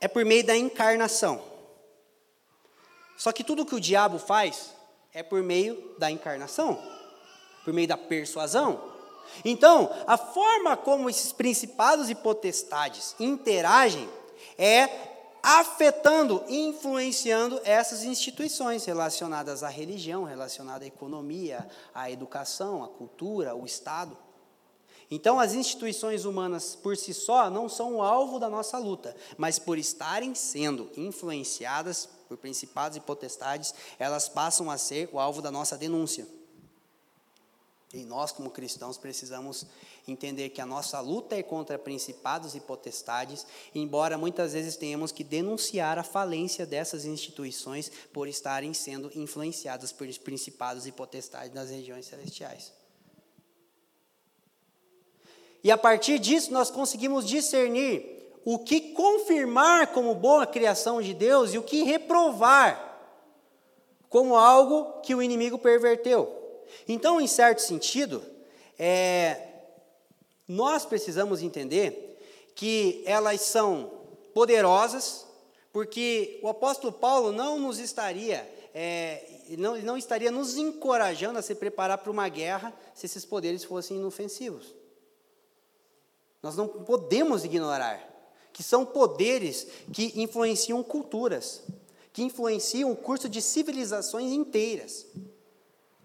[0.02, 1.49] é por meio da encarnação.
[3.20, 4.74] Só que tudo que o diabo faz
[5.14, 6.82] é por meio da encarnação,
[7.66, 8.82] por meio da persuasão.
[9.44, 14.10] Então, a forma como esses principados e potestades interagem
[14.58, 14.90] é
[15.44, 23.66] afetando, influenciando essas instituições relacionadas à religião, relacionadas à economia, à educação, à cultura, ao
[23.66, 24.18] Estado.
[25.12, 29.58] Então, as instituições humanas por si só não são o alvo da nossa luta, mas
[29.58, 35.50] por estarem sendo influenciadas por principados e potestades, elas passam a ser o alvo da
[35.50, 36.28] nossa denúncia.
[37.92, 39.66] E nós, como cristãos, precisamos
[40.08, 45.24] entender que a nossa luta é contra principados e potestades, embora muitas vezes tenhamos que
[45.24, 52.06] denunciar a falência dessas instituições por estarem sendo influenciadas por principados e potestades nas regiões
[52.06, 52.79] celestiais.
[55.64, 61.54] E a partir disso nós conseguimos discernir o que confirmar como boa criação de Deus
[61.54, 62.88] e o que reprovar
[64.10, 66.36] como algo que o inimigo perverteu.
[66.88, 68.24] Então, em certo sentido,
[68.78, 69.38] é,
[70.48, 72.18] nós precisamos entender
[72.56, 73.92] que elas são
[74.34, 75.26] poderosas,
[75.72, 79.24] porque o apóstolo Paulo não nos estaria, é,
[79.58, 83.98] não, não estaria nos encorajando a se preparar para uma guerra se esses poderes fossem
[83.98, 84.79] inofensivos.
[86.42, 88.08] Nós não podemos ignorar
[88.54, 91.62] que são poderes que influenciam culturas,
[92.12, 95.06] que influenciam o curso de civilizações inteiras.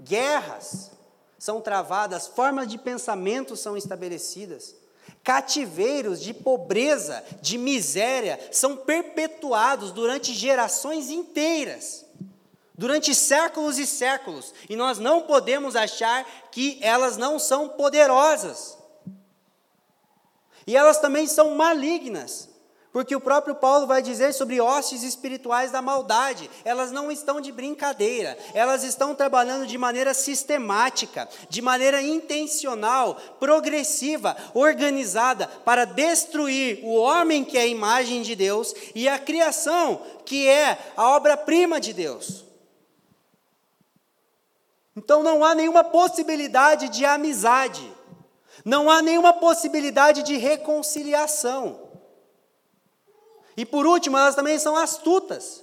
[0.00, 0.90] Guerras
[1.38, 4.74] são travadas, formas de pensamento são estabelecidas.
[5.22, 12.04] Cativeiros de pobreza, de miséria, são perpetuados durante gerações inteiras,
[12.74, 18.78] durante séculos e séculos, e nós não podemos achar que elas não são poderosas.
[20.66, 22.48] E elas também são malignas,
[22.94, 26.48] Porque o próprio Paulo vai dizer sobre hostes espirituais da maldade.
[26.64, 34.36] Elas não estão de brincadeira, elas estão trabalhando de maneira sistemática, de maneira intencional, progressiva,
[34.54, 40.46] organizada, para destruir o homem que é a imagem de Deus e a criação que
[40.46, 42.44] é a obra-prima de Deus.
[44.94, 47.92] Então não há nenhuma possibilidade de amizade,
[48.64, 51.84] não há nenhuma possibilidade de reconciliação.
[53.56, 55.62] E por último, elas também são astutas.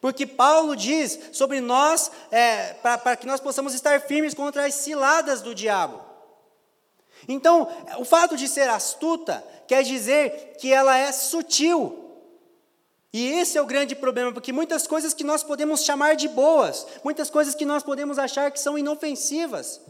[0.00, 5.40] Porque Paulo diz sobre nós, é, para que nós possamos estar firmes contra as ciladas
[5.40, 6.00] do diabo.
[7.26, 12.04] Então, o fato de ser astuta quer dizer que ela é sutil.
[13.12, 16.86] E esse é o grande problema, porque muitas coisas que nós podemos chamar de boas,
[17.02, 19.80] muitas coisas que nós podemos achar que são inofensivas.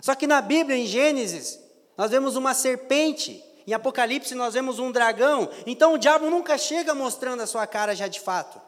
[0.00, 1.60] Só que na Bíblia, em Gênesis,
[1.96, 6.94] nós vemos uma serpente em Apocalipse nós vemos um dragão, então o diabo nunca chega
[6.94, 8.60] mostrando a sua cara já de fato.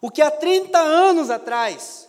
[0.00, 2.08] O que há 30 anos atrás,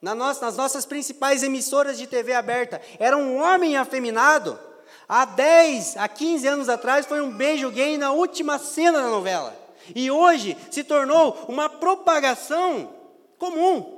[0.00, 4.58] na nossa, nas nossas principais emissoras de TV aberta, era um homem afeminado,
[5.06, 9.54] há 10, há 15 anos atrás foi um beijo gay na última cena da novela.
[9.94, 12.94] E hoje se tornou uma propagação
[13.38, 13.95] comum.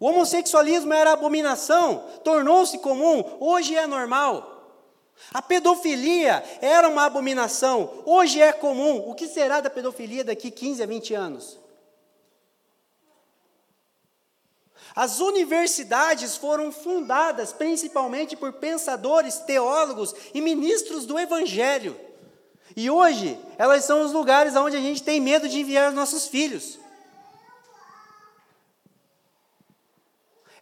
[0.00, 4.56] O homossexualismo era abominação, tornou-se comum, hoje é normal.
[5.30, 9.06] A pedofilia era uma abominação, hoje é comum.
[9.06, 11.60] O que será da pedofilia daqui 15 a 20 anos?
[14.96, 21.94] As universidades foram fundadas principalmente por pensadores, teólogos e ministros do Evangelho.
[22.74, 26.26] E hoje, elas são os lugares onde a gente tem medo de enviar os nossos
[26.26, 26.79] filhos.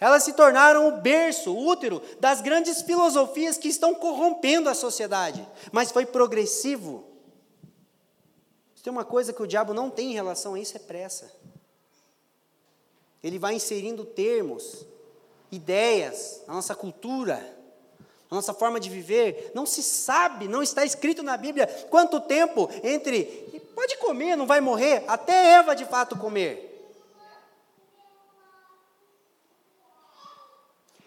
[0.00, 5.46] Elas se tornaram o berço, o útero das grandes filosofias que estão corrompendo a sociedade.
[5.72, 7.04] Mas foi progressivo.
[8.76, 11.32] Se tem uma coisa que o diabo não tem em relação a isso, é pressa.
[13.22, 14.86] Ele vai inserindo termos,
[15.50, 17.36] ideias, na nossa cultura,
[18.30, 19.50] na nossa forma de viver.
[19.54, 24.60] Não se sabe, não está escrito na Bíblia quanto tempo entre pode comer, não vai
[24.60, 26.67] morrer, até Eva de fato comer.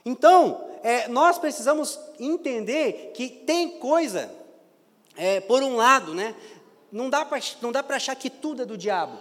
[0.05, 4.31] Então, é, nós precisamos entender que tem coisa,
[5.15, 6.35] é, por um lado, né,
[6.91, 9.17] não dá para achar que tudo é do diabo.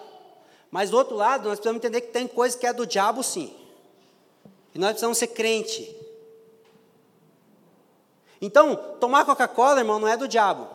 [0.70, 3.54] Mas do outro lado, nós precisamos entender que tem coisa que é do diabo sim.
[4.74, 5.96] E nós precisamos ser crente.
[8.40, 10.68] Então, tomar Coca-Cola, irmão, não é do diabo.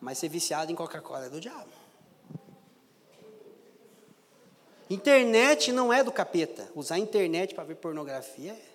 [0.00, 1.70] Mas ser viciado em Coca-Cola é do diabo.
[4.90, 6.68] Internet não é do capeta.
[6.74, 8.73] Usar internet para ver pornografia é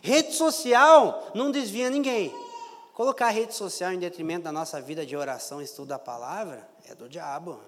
[0.00, 2.34] Rede social não desvia ninguém.
[2.94, 6.94] Colocar rede social em detrimento da nossa vida de oração e estudo da palavra é
[6.94, 7.60] do diabo.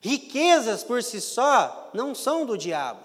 [0.00, 3.00] Riquezas por si só não são do diabo.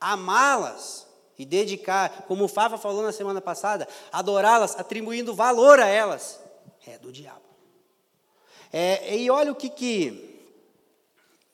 [0.00, 1.06] Amá-las
[1.38, 6.40] e dedicar, como o Fava falou na semana passada, adorá-las, atribuindo valor a elas,
[6.86, 7.44] é do diabo.
[8.72, 10.48] É, e olha o que que,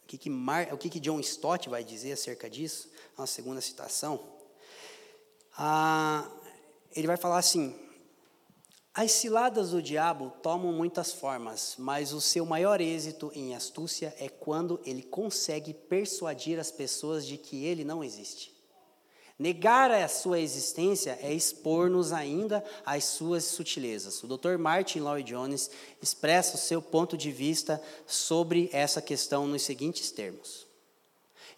[0.04, 3.60] o que, que, Mar, o que, que John Stott vai dizer acerca disso uma segunda
[3.60, 4.20] citação,
[6.94, 7.74] ele vai falar assim:
[8.94, 14.28] as ciladas do diabo tomam muitas formas, mas o seu maior êxito em astúcia é
[14.28, 18.52] quando ele consegue persuadir as pessoas de que ele não existe.
[19.38, 24.22] Negar a sua existência é expor-nos ainda às suas sutilezas.
[24.22, 24.58] O Dr.
[24.58, 25.70] Martin Lloyd Jones
[26.00, 30.66] expressa o seu ponto de vista sobre essa questão nos seguintes termos: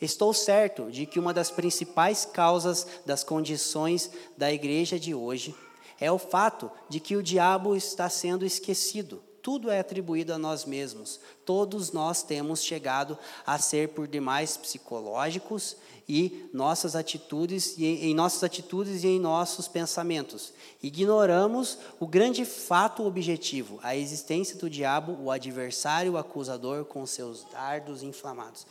[0.05, 5.55] Estou certo de que uma das principais causas das condições da igreja de hoje
[5.99, 9.23] é o fato de que o diabo está sendo esquecido.
[9.41, 11.21] Tudo é atribuído a nós mesmos.
[11.47, 18.45] Todos nós temos chegado a ser por demais psicológicos e nossas atitudes e em nossas
[18.45, 20.53] atitudes e em nossos pensamentos.
[20.83, 27.45] Ignoramos o grande fato objetivo, a existência do diabo, o adversário o acusador com seus
[27.45, 28.67] dardos inflamados.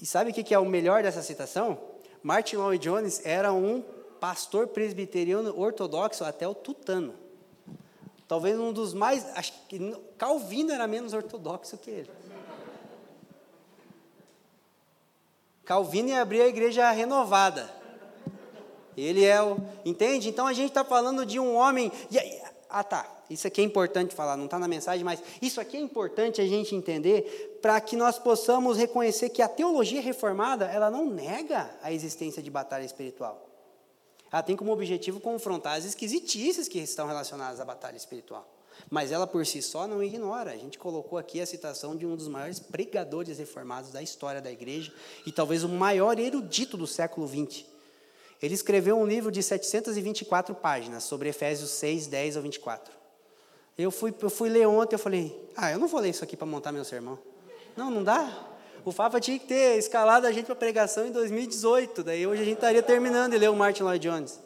[0.00, 1.78] E sabe o que é o melhor dessa citação?
[2.22, 3.82] Martin Lloyd Jones era um
[4.20, 7.14] pastor presbiteriano ortodoxo até o tutano.
[8.26, 9.24] Talvez um dos mais.
[9.36, 12.10] Acho que Calvino era menos ortodoxo que ele.
[15.64, 17.70] Calvino ia abrir a igreja renovada.
[18.96, 19.56] Ele é o.
[19.84, 20.28] Entende?
[20.28, 21.90] Então a gente está falando de um homem.
[22.68, 23.18] Ah, tá.
[23.30, 26.46] Isso aqui é importante falar, não está na mensagem, mas isso aqui é importante a
[26.46, 31.92] gente entender, para que nós possamos reconhecer que a teologia reformada, ela não nega a
[31.92, 33.48] existência de batalha espiritual.
[34.30, 38.46] Ela tem como objetivo confrontar as esquisitices que estão relacionadas à batalha espiritual.
[38.90, 40.52] Mas ela por si só não ignora.
[40.52, 44.50] A gente colocou aqui a citação de um dos maiores pregadores reformados da história da
[44.50, 44.92] igreja
[45.26, 47.64] e talvez o maior erudito do século XX.
[48.40, 52.92] Ele escreveu um livro de 724 páginas sobre Efésios 6, 10 ao 24.
[53.76, 56.36] Eu fui, eu fui ler ontem, eu falei, ah, eu não vou ler isso aqui
[56.36, 57.18] para montar meu sermão.
[57.78, 58.28] Não, não dá.
[58.84, 62.44] O Fafa tinha que ter escalado a gente para pregação em 2018, daí hoje a
[62.44, 64.40] gente estaria terminando de ler o Martin Lloyd Jones.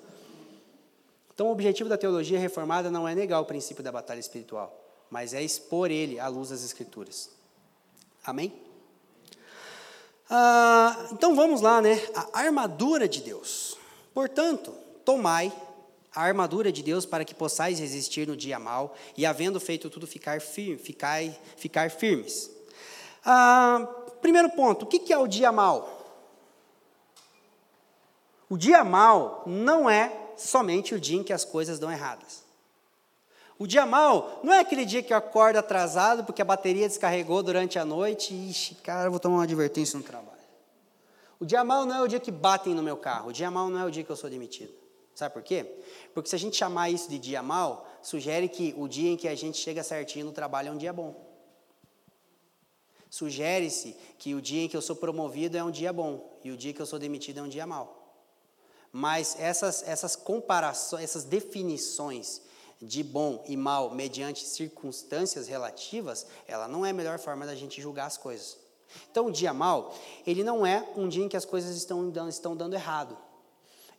[1.32, 4.78] Então, o objetivo da teologia reformada não é negar o princípio da batalha espiritual,
[5.08, 7.30] mas é expor ele à luz das Escrituras.
[8.22, 8.52] Amém?
[10.28, 11.98] Ah, então vamos lá, né?
[12.14, 13.78] A armadura de Deus.
[14.12, 14.74] Portanto,
[15.06, 15.50] tomai
[16.14, 20.06] a armadura de Deus para que possais resistir no dia mal e, havendo feito tudo,
[20.06, 21.22] ficar, firme, ficar,
[21.56, 22.50] ficar firmes.
[23.24, 23.86] Ah,
[24.20, 26.00] primeiro ponto: o que é o dia mal?
[28.48, 32.42] O dia mal não é somente o dia em que as coisas dão erradas.
[33.58, 37.42] O dia mal não é aquele dia que eu acordo atrasado porque a bateria descarregou
[37.42, 40.32] durante a noite e, ixi, cara, vou tomar uma advertência no trabalho.
[41.38, 43.30] O dia mal não é o dia que batem no meu carro.
[43.30, 44.72] O dia mal não é o dia que eu sou demitido.
[45.14, 45.78] Sabe por quê?
[46.14, 49.28] Porque se a gente chamar isso de dia mal, sugere que o dia em que
[49.28, 51.31] a gente chega certinho no trabalho é um dia bom.
[53.12, 56.56] Sugere-se que o dia em que eu sou promovido é um dia bom e o
[56.56, 58.24] dia que eu sou demitido é um dia mau.
[58.90, 62.40] Mas essas, essas comparações, essas definições
[62.80, 67.82] de bom e mal mediante circunstâncias relativas, ela não é a melhor forma da gente
[67.82, 68.56] julgar as coisas.
[69.10, 69.94] Então, o dia mal,
[70.26, 73.18] ele não é um dia em que as coisas estão dando, estão dando errado.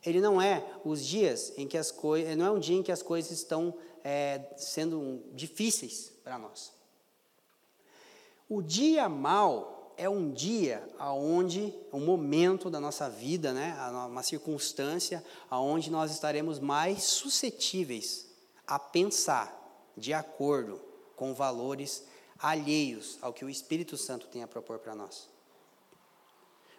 [0.04, 2.90] Ele não é os dias em que as coisas, não é um dia em que
[2.90, 6.72] as coisas estão é, sendo difíceis para nós.
[8.48, 13.76] O dia mal é um dia aonde um momento da nossa vida, né,
[14.06, 18.28] uma circunstância aonde nós estaremos mais suscetíveis
[18.66, 20.80] a pensar de acordo
[21.16, 22.04] com valores
[22.38, 25.28] alheios ao que o Espírito Santo tem a propor para nós.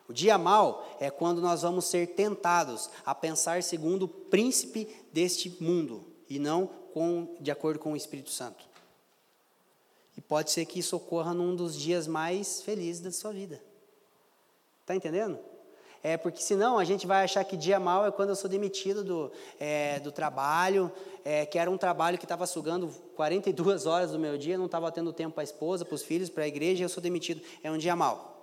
[0.08, 5.64] O dia mal é quando nós vamos ser tentados a pensar segundo o príncipe deste
[5.64, 8.75] mundo e não com, de acordo com o Espírito Santo.
[10.18, 13.62] E pode ser que isso ocorra num dos dias mais felizes da sua vida.
[14.82, 15.40] Está entendendo?
[16.02, 19.04] É porque senão a gente vai achar que dia mal é quando eu sou demitido
[19.04, 20.92] do, é, do trabalho,
[21.24, 24.92] é, que era um trabalho que estava sugando 42 horas do meu dia, não estava
[24.92, 27.42] tendo tempo para a esposa, para os filhos, para a igreja, e eu sou demitido.
[27.64, 28.35] É um dia mal.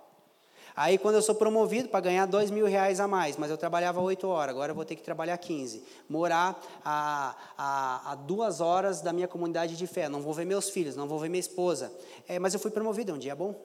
[0.75, 4.01] Aí, quando eu sou promovido para ganhar dois mil reais a mais, mas eu trabalhava
[4.01, 5.83] oito horas, agora eu vou ter que trabalhar 15.
[6.09, 10.09] Morar a, a, a, duas horas da minha comunidade de fé.
[10.09, 11.91] Não vou ver meus filhos, não vou ver minha esposa.
[12.27, 13.55] É, mas eu fui promovido, é um dia bom.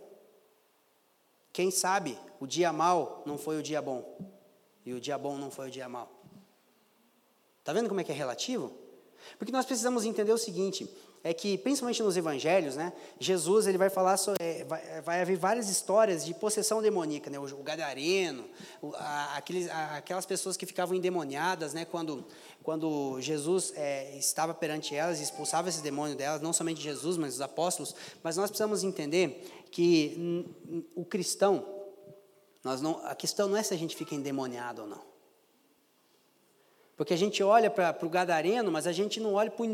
[1.53, 4.19] Quem sabe o dia mal não foi o dia bom.
[4.85, 6.11] E o dia bom não foi o dia mal.
[7.59, 8.88] Está vendo como é que é relativo?
[9.39, 10.89] Porque nós precisamos entender o seguinte:
[11.23, 15.37] é que, principalmente nos evangelhos, né, Jesus ele vai falar sobre, é, vai, vai haver
[15.37, 18.45] várias histórias de possessão demoníaca, né, o, o gadareno,
[18.81, 22.25] o, a, aqueles, a, aquelas pessoas que ficavam endemoniadas, né, quando,
[22.63, 27.41] quando Jesus é, estava perante elas expulsava esse demônio delas, não somente Jesus, mas os
[27.41, 30.47] apóstolos, mas nós precisamos entender que
[30.95, 31.67] o cristão,
[32.65, 35.18] nós não, a questão não é se a gente fica endemoniado ou não.
[36.99, 39.65] Porque a gente olha para o gadareno, mas a gente não olha para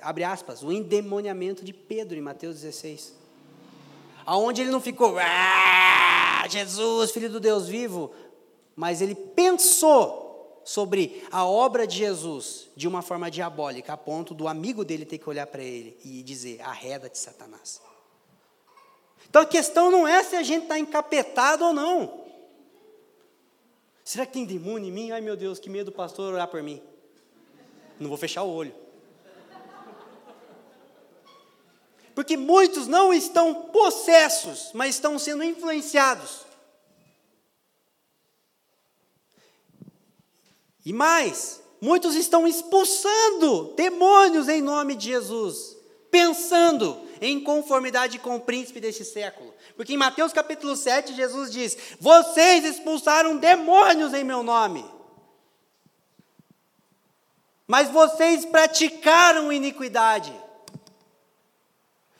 [0.00, 3.14] abre aspas, o endemoniamento de Pedro em Mateus 16.
[4.24, 8.12] Aonde ele não ficou, ah, Jesus, filho do Deus vivo,
[8.76, 14.46] mas ele pensou sobre a obra de Jesus de uma forma diabólica, a ponto do
[14.46, 17.82] amigo dele ter que olhar para ele e dizer: arreda de Satanás.
[19.28, 22.27] Então a questão não é se a gente está encapetado ou não.
[24.08, 25.10] Será que tem demônio em mim?
[25.10, 26.82] Ai meu Deus, que medo do pastor orar por mim.
[28.00, 28.74] Não vou fechar o olho.
[32.14, 36.46] Porque muitos não estão possessos, mas estão sendo influenciados.
[40.86, 45.76] E mais, muitos estão expulsando demônios em nome de Jesus,
[46.10, 49.54] pensando em conformidade com o príncipe deste século.
[49.76, 54.84] Porque em Mateus capítulo 7, Jesus diz: Vocês expulsaram demônios em meu nome.
[57.66, 60.32] Mas vocês praticaram iniquidade.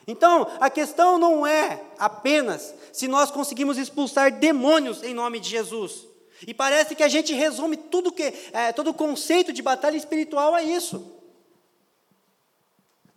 [0.07, 6.07] Então, a questão não é apenas se nós conseguimos expulsar demônios em nome de Jesus.
[6.47, 10.55] E parece que a gente resume tudo que, é, todo o conceito de batalha espiritual
[10.55, 11.18] a isso.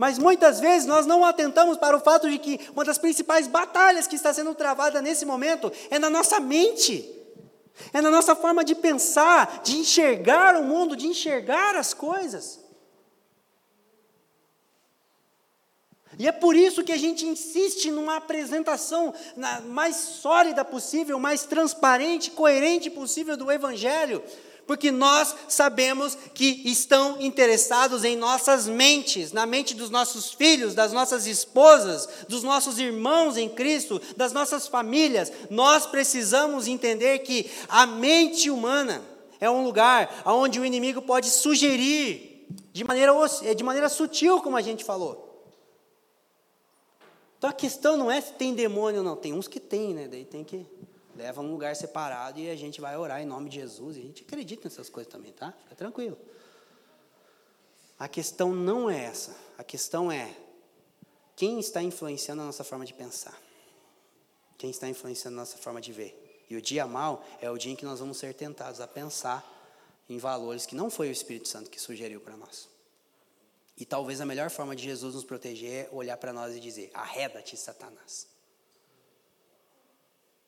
[0.03, 4.09] Mas muitas vezes nós não atentamos para o fato de que uma das principais batalhas
[4.09, 7.09] que está sendo travada nesse momento é na nossa mente,
[7.93, 12.59] é na nossa forma de pensar, de enxergar o mundo, de enxergar as coisas.
[16.19, 19.15] E é por isso que a gente insiste numa apresentação
[19.67, 24.21] mais sólida possível, mais transparente, coerente possível do Evangelho,
[24.67, 30.93] porque nós sabemos que estão interessados em nossas mentes, na mente dos nossos filhos, das
[30.93, 35.33] nossas esposas, dos nossos irmãos em Cristo, das nossas famílias.
[35.51, 39.03] Nós precisamos entender que a mente humana
[39.41, 43.13] é um lugar onde o inimigo pode sugerir, de maneira,
[43.57, 45.33] de maneira sutil, como a gente falou
[47.43, 50.07] então a questão não é se tem demônio ou não, tem uns que tem, né?
[50.07, 50.65] Daí tem que
[51.15, 53.97] leva num lugar separado e a gente vai orar em nome de Jesus.
[53.97, 55.53] E a gente acredita nessas coisas também, tá?
[55.63, 56.17] Fica tranquilo.
[57.99, 59.37] A questão não é essa.
[59.57, 60.35] A questão é
[61.37, 63.41] quem está influenciando a nossa forma de pensar.
[64.59, 66.45] Quem está influenciando a nossa forma de ver.
[66.49, 69.49] E o dia mal é o dia em que nós vamos ser tentados a pensar
[70.09, 72.69] em valores que não foi o Espírito Santo que sugeriu para nós.
[73.77, 76.91] E talvez a melhor forma de Jesus nos proteger é olhar para nós e dizer:
[76.93, 78.27] arreda-te, Satanás.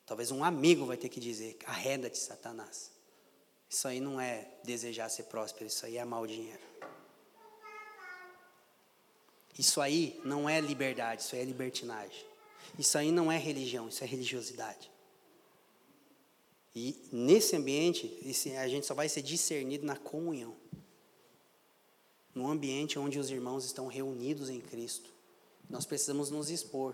[0.05, 2.91] Talvez um amigo vai ter que dizer: arreda-te, Satanás.
[3.69, 6.61] Isso aí não é desejar ser próspero, isso aí é amar o dinheiro.
[9.57, 12.25] Isso aí não é liberdade, isso aí é libertinagem.
[12.77, 14.91] Isso aí não é religião, isso é religiosidade.
[16.75, 18.19] E nesse ambiente,
[18.59, 20.55] a gente só vai ser discernido na comunhão
[22.35, 25.09] num ambiente onde os irmãos estão reunidos em Cristo.
[25.69, 26.93] Nós precisamos nos expor.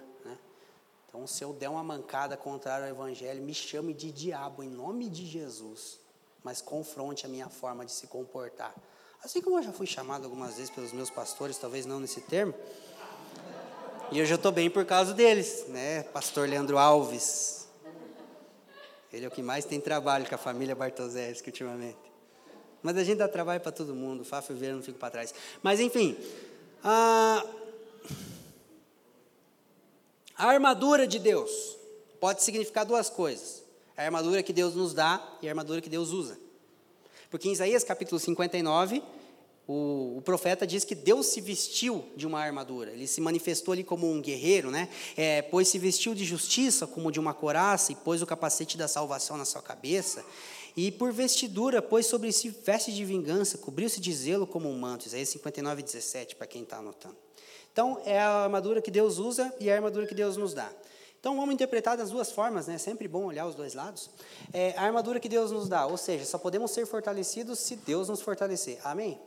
[1.11, 5.09] Então, se eu der uma mancada contrária ao Evangelho, me chame de diabo em nome
[5.09, 5.99] de Jesus,
[6.41, 8.73] mas confronte a minha forma de se comportar.
[9.21, 12.53] Assim como eu já fui chamado algumas vezes pelos meus pastores, talvez não nesse termo,
[14.09, 16.03] e eu já estou bem por causa deles, né?
[16.03, 17.67] Pastor Leandro Alves.
[19.11, 21.99] Ele é o que mais tem trabalho com a família Bartosés ultimamente.
[22.81, 25.33] Mas a gente dá trabalho para todo mundo, Fábio Vieira não fica para trás.
[25.61, 26.17] Mas enfim,
[26.81, 27.45] a,
[30.41, 31.77] a armadura de Deus
[32.19, 33.63] pode significar duas coisas:
[33.95, 36.37] a armadura que Deus nos dá e a armadura que Deus usa.
[37.29, 39.03] Porque em Isaías capítulo 59,
[39.67, 43.83] o, o, profeta diz que Deus se vestiu de uma armadura, ele se manifestou ali
[43.83, 44.89] como um guerreiro, né?
[45.15, 48.87] É, pois se vestiu de justiça como de uma coraça e pôs o capacete da
[48.87, 50.25] salvação na sua cabeça.
[50.75, 55.05] E por vestidura, pôs sobre si veste de vingança, cobriu-se de zelo como um manto.
[55.05, 57.17] Isaías 59, 17, para quem está anotando.
[57.71, 60.69] Então, é a armadura que Deus usa e a armadura que Deus nos dá.
[61.19, 62.75] Então, vamos interpretar das duas formas, né?
[62.75, 64.09] É sempre bom olhar os dois lados.
[64.51, 68.09] É a armadura que Deus nos dá, ou seja, só podemos ser fortalecidos se Deus
[68.09, 68.79] nos fortalecer.
[68.83, 69.21] Amém?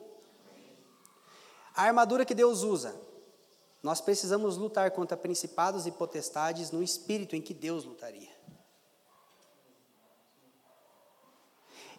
[1.75, 2.95] A armadura que Deus usa.
[3.83, 8.35] Nós precisamos lutar contra principados e potestades no espírito em que Deus lutaria.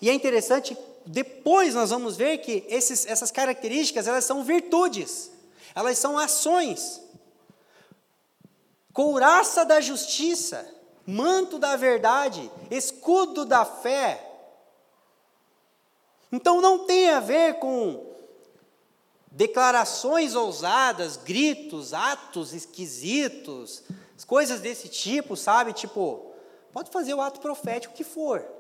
[0.02, 5.32] E é interessante, depois nós vamos ver que esses, essas características, elas são virtudes,
[5.76, 7.02] elas são ações.
[8.94, 10.66] Couraça da justiça,
[11.06, 14.26] manto da verdade, escudo da fé.
[16.32, 18.16] Então não tem a ver com
[19.30, 23.84] declarações ousadas, gritos, atos esquisitos,
[24.26, 25.74] coisas desse tipo, sabe?
[25.74, 26.32] Tipo,
[26.72, 28.55] pode fazer o ato profético que for.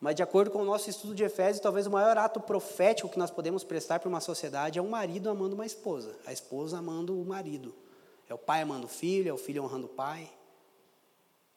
[0.00, 3.18] Mas, de acordo com o nosso estudo de Efésios, talvez o maior ato profético que
[3.18, 7.20] nós podemos prestar para uma sociedade é um marido amando uma esposa, a esposa amando
[7.20, 7.74] o marido.
[8.28, 10.30] É o pai amando o filho, é o filho honrando o pai.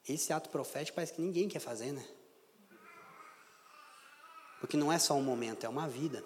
[0.08, 2.04] Esse ato profético parece que ninguém quer fazer, né?
[4.58, 6.24] Porque não é só um momento, é uma vida.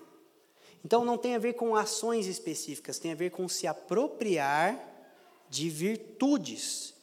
[0.84, 4.78] Então não tem a ver com ações específicas, tem a ver com se apropriar
[5.50, 6.94] de virtudes.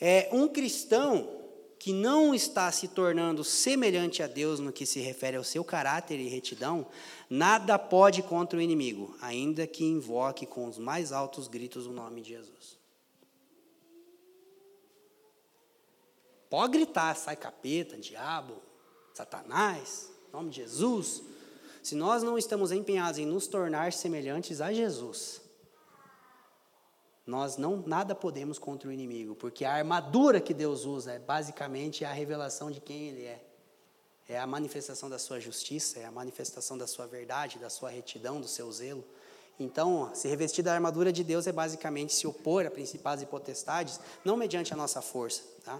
[0.00, 1.37] É, um cristão
[1.78, 6.18] que não está se tornando semelhante a Deus no que se refere ao seu caráter
[6.18, 6.86] e retidão,
[7.30, 12.20] nada pode contra o inimigo, ainda que invoque com os mais altos gritos o nome
[12.20, 12.78] de Jesus.
[16.50, 18.62] Pode gritar, sai capeta, diabo,
[19.14, 21.22] Satanás, nome de Jesus.
[21.82, 25.40] Se nós não estamos empenhados em nos tornar semelhantes a Jesus,
[27.28, 32.02] nós não nada podemos contra o inimigo, porque a armadura que Deus usa é basicamente
[32.02, 33.44] a revelação de quem ele é.
[34.26, 38.40] É a manifestação da sua justiça, é a manifestação da sua verdade, da sua retidão,
[38.40, 39.04] do seu zelo.
[39.60, 44.00] Então, se revestir da armadura de Deus é basicamente se opor a principais e potestades,
[44.24, 45.78] não mediante a nossa força, tá?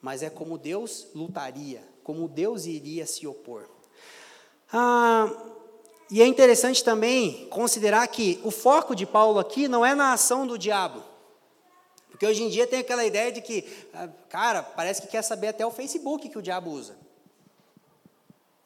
[0.00, 3.68] mas é como Deus lutaria, como Deus iria se opor.
[4.72, 5.30] Ah,
[6.10, 10.46] E é interessante também considerar que o foco de Paulo aqui não é na ação
[10.46, 11.02] do diabo.
[12.10, 15.48] Porque hoje em dia tem aquela ideia de que, ah, cara, parece que quer saber
[15.48, 16.96] até o Facebook que o diabo usa.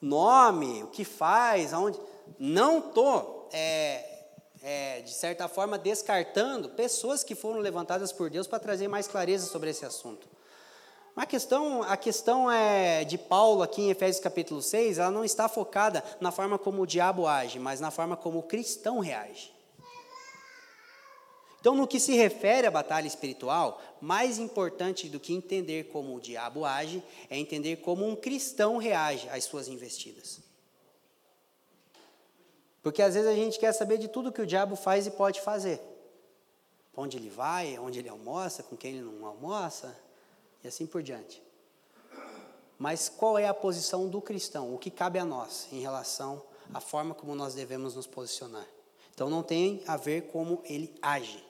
[0.01, 1.99] Nome, o que faz, aonde.
[2.39, 4.23] Não estou, é,
[4.63, 9.45] é, de certa forma, descartando pessoas que foram levantadas por Deus para trazer mais clareza
[9.45, 10.32] sobre esse assunto.
[11.15, 15.23] Mas a questão, a questão é de Paulo aqui em Efésios capítulo 6, ela não
[15.23, 19.53] está focada na forma como o diabo age, mas na forma como o cristão reage.
[21.59, 26.19] Então, no que se refere à batalha espiritual, mais importante do que entender como o
[26.19, 30.41] diabo age, é entender como um cristão reage às suas investidas.
[32.81, 35.39] Porque às vezes a gente quer saber de tudo que o diabo faz e pode
[35.39, 35.79] fazer.
[36.93, 39.97] Onde ele vai, onde ele almoça, com quem ele não almoça,
[40.63, 41.41] e assim por diante.
[42.77, 44.73] Mas qual é a posição do cristão?
[44.73, 46.43] O que cabe a nós em relação
[46.73, 48.67] à forma como nós devemos nos posicionar?
[49.13, 51.43] Então não tem a ver como ele age,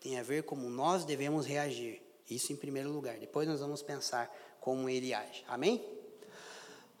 [0.00, 2.02] tem a ver como nós devemos reagir.
[2.30, 3.16] Isso em primeiro lugar.
[3.18, 5.44] Depois nós vamos pensar como ele age.
[5.48, 5.84] Amém?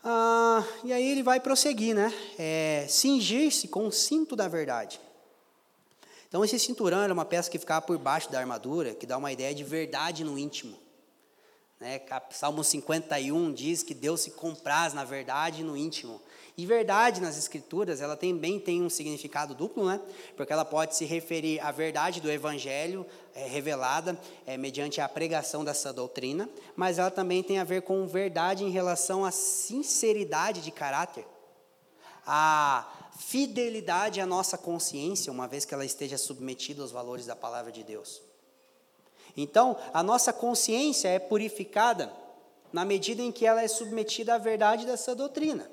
[0.02, 2.12] Ah, e aí ele vai prosseguir, né?
[2.38, 5.00] É, Cingir-se com o cinto da verdade.
[6.28, 9.32] Então esse cinturão era uma peça que ficava por baixo da armadura, que dá uma
[9.32, 10.76] ideia de verdade no íntimo.
[11.80, 12.00] Né?
[12.30, 16.20] Salmo 51 diz que Deus se compraz na verdade no íntimo.
[16.58, 20.00] E verdade nas escrituras, ela também tem um significado duplo, né?
[20.38, 23.04] Porque ela pode se referir à verdade do evangelho
[23.34, 28.06] é, revelada é, mediante a pregação dessa doutrina, mas ela também tem a ver com
[28.06, 31.26] verdade em relação à sinceridade de caráter,
[32.26, 37.70] a fidelidade à nossa consciência, uma vez que ela esteja submetida aos valores da palavra
[37.70, 38.25] de Deus.
[39.36, 42.12] Então, a nossa consciência é purificada
[42.72, 45.70] na medida em que ela é submetida à verdade dessa doutrina.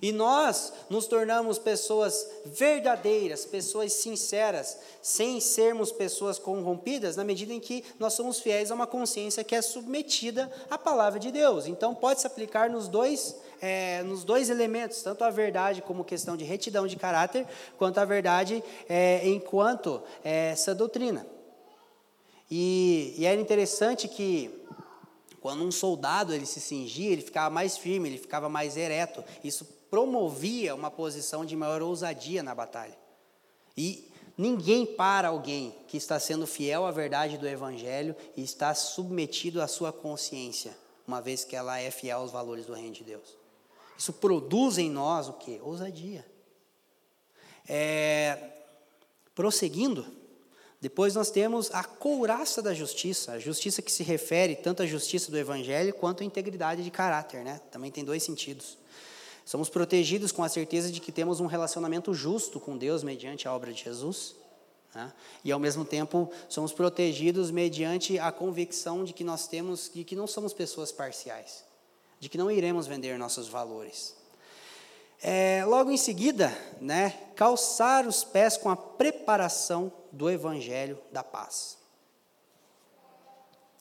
[0.00, 7.60] E nós nos tornamos pessoas verdadeiras, pessoas sinceras, sem sermos pessoas corrompidas, na medida em
[7.60, 11.66] que nós somos fiéis a uma consciência que é submetida à palavra de Deus.
[11.66, 16.36] Então, pode se aplicar nos dois, é, nos dois elementos, tanto a verdade como questão
[16.36, 17.46] de retidão de caráter,
[17.78, 21.35] quanto a verdade é, enquanto é, essa doutrina.
[22.50, 24.64] E, e era interessante que
[25.40, 29.22] quando um soldado ele se cingia, ele ficava mais firme, ele ficava mais ereto.
[29.44, 32.98] Isso promovia uma posição de maior ousadia na batalha.
[33.76, 39.62] E ninguém para alguém que está sendo fiel à verdade do evangelho e está submetido
[39.62, 40.76] à sua consciência,
[41.06, 43.36] uma vez que ela é fiel aos valores do reino de Deus.
[43.96, 45.60] Isso produz em nós o que?
[45.62, 46.26] Ousadia.
[47.68, 48.50] É,
[49.34, 50.06] prosseguindo,
[50.80, 55.30] depois nós temos a couraça da justiça, a justiça que se refere tanto à justiça
[55.30, 57.60] do Evangelho quanto à integridade de caráter, né?
[57.70, 58.76] Também tem dois sentidos.
[59.44, 63.54] Somos protegidos com a certeza de que temos um relacionamento justo com Deus mediante a
[63.54, 64.34] obra de Jesus.
[64.92, 65.12] Né?
[65.44, 70.16] E ao mesmo tempo somos protegidos mediante a convicção de que nós temos, de que
[70.16, 71.64] não somos pessoas parciais,
[72.18, 74.16] de que não iremos vender nossos valores.
[75.28, 81.76] É, logo em seguida, né, calçar os pés com a preparação do Evangelho da paz.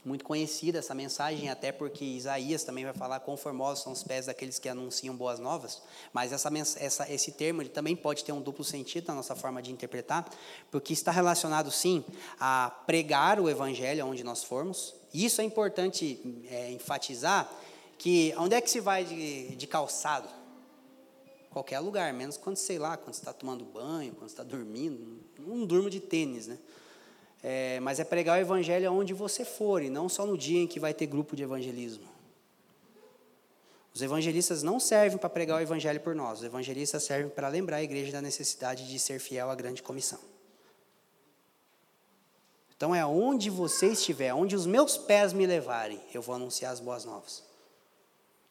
[0.04, 4.58] Muito conhecida essa mensagem, até porque Isaías também vai falar conformosos são os pés daqueles
[4.58, 8.64] que anunciam boas novas, mas essa, essa, esse termo ele também pode ter um duplo
[8.64, 10.28] sentido na nossa forma de interpretar,
[10.72, 12.04] porque está relacionado sim
[12.40, 14.96] a pregar o Evangelho onde nós formos.
[15.14, 17.48] E isso é importante é, enfatizar,
[18.00, 20.45] que onde é que se vai de, de calçado?
[21.56, 25.22] Qualquer lugar, menos quando, sei lá, quando você está tomando banho, quando está dormindo.
[25.40, 26.60] Não durmo de tênis, né?
[27.42, 30.68] É, mas é pregar o evangelho aonde você for, e não só no dia em
[30.68, 32.04] que vai ter grupo de evangelismo.
[33.94, 37.78] Os evangelistas não servem para pregar o evangelho por nós, os evangelistas servem para lembrar
[37.78, 40.20] a igreja da necessidade de ser fiel à grande comissão.
[42.76, 46.82] Então é onde você estiver, onde os meus pés me levarem, eu vou anunciar as
[46.82, 47.46] boas novas.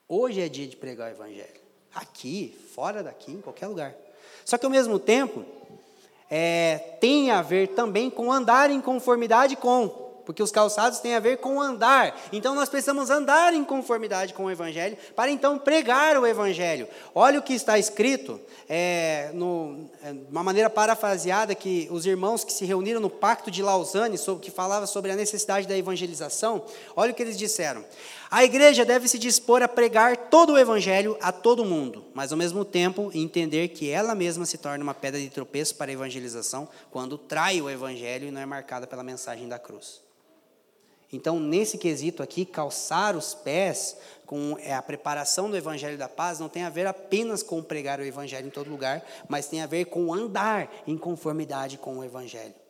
[0.08, 1.63] Hoje é dia de pregar o evangelho.
[1.94, 3.94] Aqui, fora daqui, em qualquer lugar.
[4.44, 5.44] Só que ao mesmo tempo,
[6.30, 11.20] é, tem a ver também com andar em conformidade com porque os calçados têm a
[11.20, 12.18] ver com andar.
[12.32, 16.88] Então nós precisamos andar em conformidade com o Evangelho para então pregar o Evangelho.
[17.14, 22.52] Olha o que está escrito, é, no, é, uma maneira parafraseada, que os irmãos que
[22.52, 26.64] se reuniram no Pacto de Lausanne, sobre, que falava sobre a necessidade da evangelização,
[26.96, 27.84] olha o que eles disseram.
[28.34, 32.36] A igreja deve se dispor a pregar todo o Evangelho a todo mundo, mas ao
[32.36, 36.68] mesmo tempo entender que ela mesma se torna uma pedra de tropeço para a evangelização
[36.90, 40.02] quando trai o Evangelho e não é marcada pela mensagem da cruz.
[41.12, 46.40] Então, nesse quesito aqui, calçar os pés com é, a preparação do Evangelho da Paz
[46.40, 49.66] não tem a ver apenas com pregar o Evangelho em todo lugar, mas tem a
[49.66, 52.63] ver com andar em conformidade com o Evangelho.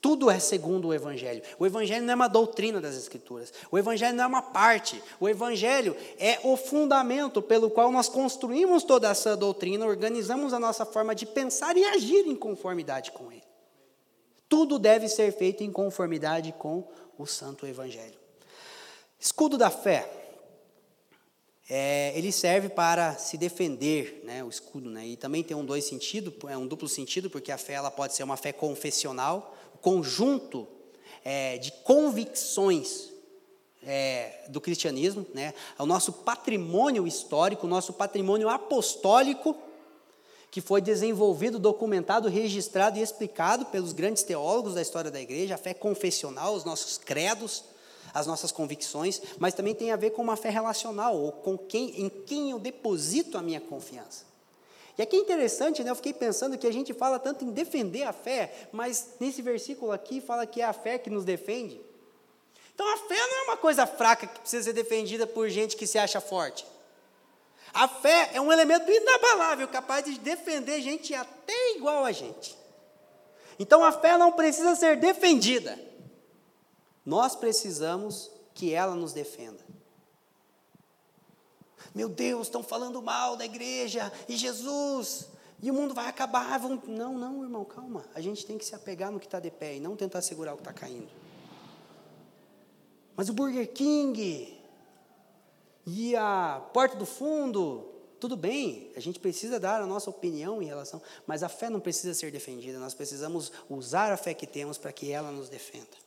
[0.00, 1.42] Tudo é segundo o Evangelho.
[1.58, 3.52] O Evangelho não é uma doutrina das Escrituras.
[3.70, 5.02] O Evangelho não é uma parte.
[5.20, 10.86] O Evangelho é o fundamento pelo qual nós construímos toda essa doutrina, organizamos a nossa
[10.86, 13.42] forma de pensar e agir em conformidade com ele.
[14.48, 16.88] Tudo deve ser feito em conformidade com
[17.18, 18.18] o Santo Evangelho.
[19.18, 20.10] Escudo da fé.
[21.68, 25.84] É, ele serve para se defender, né, o escudo, né, e também tem um dois
[25.84, 30.66] sentido, é um duplo sentido, porque a fé ela pode ser uma fé confessional, conjunto
[31.24, 33.10] é, de convicções
[33.82, 39.56] é, do cristianismo, né, o nosso patrimônio histórico, o nosso patrimônio apostólico,
[40.50, 45.58] que foi desenvolvido, documentado, registrado e explicado pelos grandes teólogos da história da igreja, a
[45.58, 47.64] fé confessional, os nossos credos,
[48.12, 52.02] as nossas convicções, mas também tem a ver com uma fé relacional, ou com quem,
[52.02, 54.29] em quem eu deposito a minha confiança.
[55.00, 55.90] E aqui é interessante, né?
[55.90, 59.92] Eu fiquei pensando que a gente fala tanto em defender a fé, mas nesse versículo
[59.92, 61.80] aqui fala que é a fé que nos defende.
[62.74, 65.86] Então a fé não é uma coisa fraca que precisa ser defendida por gente que
[65.86, 66.66] se acha forte.
[67.72, 72.54] A fé é um elemento inabalável, capaz de defender gente até igual a gente.
[73.58, 75.78] Então a fé não precisa ser defendida.
[77.06, 79.64] Nós precisamos que ela nos defenda.
[81.94, 85.28] Meu Deus, estão falando mal da igreja e Jesus,
[85.62, 86.58] e o mundo vai acabar.
[86.58, 86.82] Vão...
[86.86, 88.04] Não, não, irmão, calma.
[88.14, 90.54] A gente tem que se apegar no que está de pé e não tentar segurar
[90.54, 91.08] o que está caindo.
[93.14, 94.58] Mas o Burger King
[95.86, 97.86] e a Porta do Fundo,
[98.18, 101.80] tudo bem, a gente precisa dar a nossa opinião em relação, mas a fé não
[101.80, 105.98] precisa ser defendida, nós precisamos usar a fé que temos para que ela nos defenda.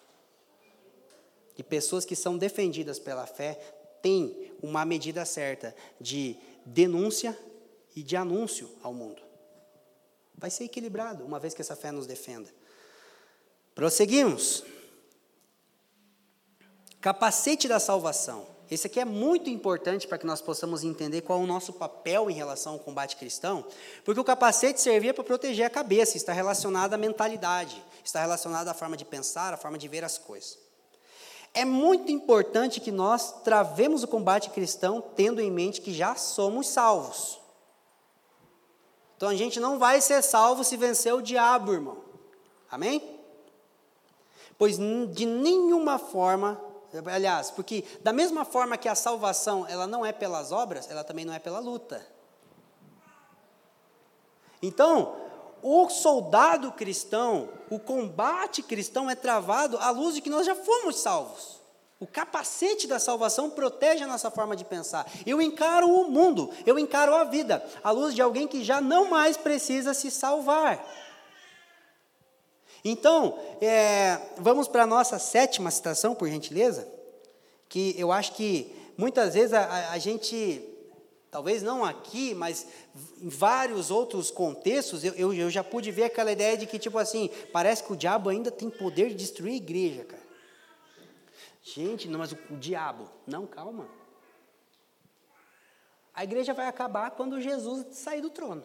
[1.56, 3.60] E pessoas que são defendidas pela fé
[4.04, 7.38] têm uma medida certa de denúncia
[7.96, 9.22] e de anúncio ao mundo.
[10.38, 12.50] Vai ser equilibrado, uma vez que essa fé nos defenda.
[13.74, 14.64] Prosseguimos.
[17.00, 18.48] Capacete da salvação.
[18.70, 22.30] Esse aqui é muito importante para que nós possamos entender qual é o nosso papel
[22.30, 23.66] em relação ao combate cristão,
[24.04, 28.74] porque o capacete servia para proteger a cabeça, está relacionado à mentalidade, está relacionado à
[28.74, 30.63] forma de pensar, à forma de ver as coisas.
[31.54, 36.68] É muito importante que nós travemos o combate cristão tendo em mente que já somos
[36.68, 37.40] salvos.
[39.16, 41.98] Então a gente não vai ser salvo se vencer o diabo, irmão.
[42.70, 43.20] Amém?
[44.58, 44.78] Pois
[45.12, 46.60] de nenhuma forma,
[47.06, 51.24] aliás, porque da mesma forma que a salvação ela não é pelas obras, ela também
[51.24, 52.06] não é pela luta.
[54.62, 55.16] Então,
[55.64, 61.00] o soldado cristão, o combate cristão é travado à luz de que nós já fomos
[61.00, 61.62] salvos.
[62.00, 65.10] O capacete da salvação protege a nossa forma de pensar.
[65.26, 69.10] Eu encaro o mundo, eu encaro a vida, à luz de alguém que já não
[69.10, 70.86] mais precisa se salvar.
[72.84, 76.86] Então, é, vamos para a nossa sétima citação, por gentileza,
[77.70, 80.73] que eu acho que muitas vezes a, a, a gente
[81.34, 82.68] Talvez não aqui, mas
[83.20, 87.00] em vários outros contextos, eu, eu, eu, já pude ver aquela ideia de que, tipo
[87.00, 90.22] assim, parece que o diabo ainda tem poder de destruir a igreja, cara.
[91.64, 93.10] Gente, não, mas o, o diabo.
[93.26, 93.90] Não, calma.
[96.14, 98.64] A igreja vai acabar quando Jesus sair do trono.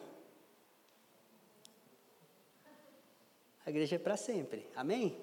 [3.65, 4.69] A igreja é para sempre.
[4.75, 5.19] Amém?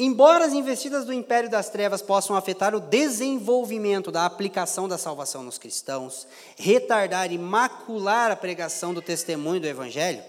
[0.00, 5.42] Embora as investidas do império das trevas possam afetar o desenvolvimento da aplicação da salvação
[5.42, 6.24] nos cristãos,
[6.56, 10.22] retardar e macular a pregação do testemunho do evangelho,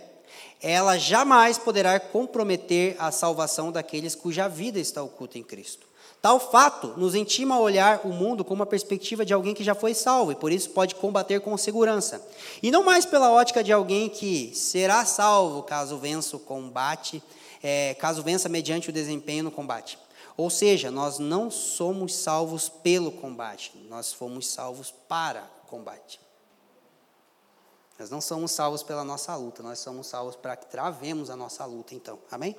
[0.60, 5.88] ela jamais poderá comprometer a salvação daqueles cuja vida está oculta em Cristo.
[6.20, 9.76] Tal fato nos intima a olhar o mundo com uma perspectiva de alguém que já
[9.76, 12.26] foi salvo e por isso pode combater com segurança.
[12.62, 17.24] E não mais pela ótica de alguém que será salvo caso vença o combate
[17.62, 19.98] é, caso vença mediante o desempenho no combate.
[20.38, 26.20] Ou seja, nós não somos salvos pelo combate, nós fomos salvos para o combate.
[28.00, 31.66] Nós não somos salvos pela nossa luta, nós somos salvos para que travemos a nossa
[31.66, 32.18] luta, então.
[32.32, 32.56] Amém?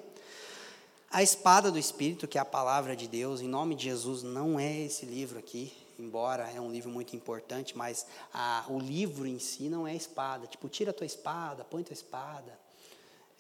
[1.11, 4.61] A espada do Espírito, que é a palavra de Deus, em nome de Jesus, não
[4.61, 9.39] é esse livro aqui, embora é um livro muito importante, mas a, o livro em
[9.39, 10.47] si não é espada.
[10.47, 12.60] Tipo, tira a tua espada, põe tua espada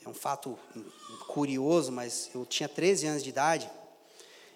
[0.04, 0.58] é um fato
[1.26, 3.70] curioso, mas eu tinha 13 anos de idade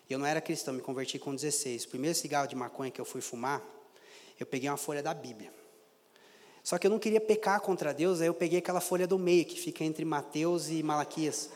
[0.09, 1.85] e eu não era cristão, me converti com 16.
[1.85, 3.63] O primeiro cigarro de maconha que eu fui fumar,
[4.39, 5.53] eu peguei uma folha da Bíblia.
[6.63, 9.45] Só que eu não queria pecar contra Deus, aí eu peguei aquela folha do meio,
[9.45, 11.51] que fica entre Mateus e Malaquias.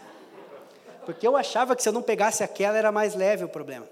[1.04, 3.88] Porque eu achava que se eu não pegasse aquela era mais leve o problema.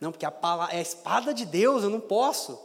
[0.00, 0.32] Não, porque a,
[0.72, 2.60] é a espada de Deus, eu não posso.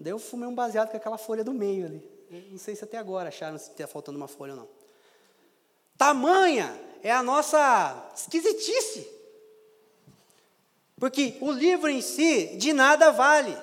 [0.00, 2.02] Daí eu fumei um baseado com aquela folha do meio ali.
[2.50, 4.68] Não sei se até agora acharam se está faltando uma folha ou não.
[5.98, 9.06] Tamanha é a nossa esquisitice.
[10.96, 13.54] Porque o livro em si de nada vale.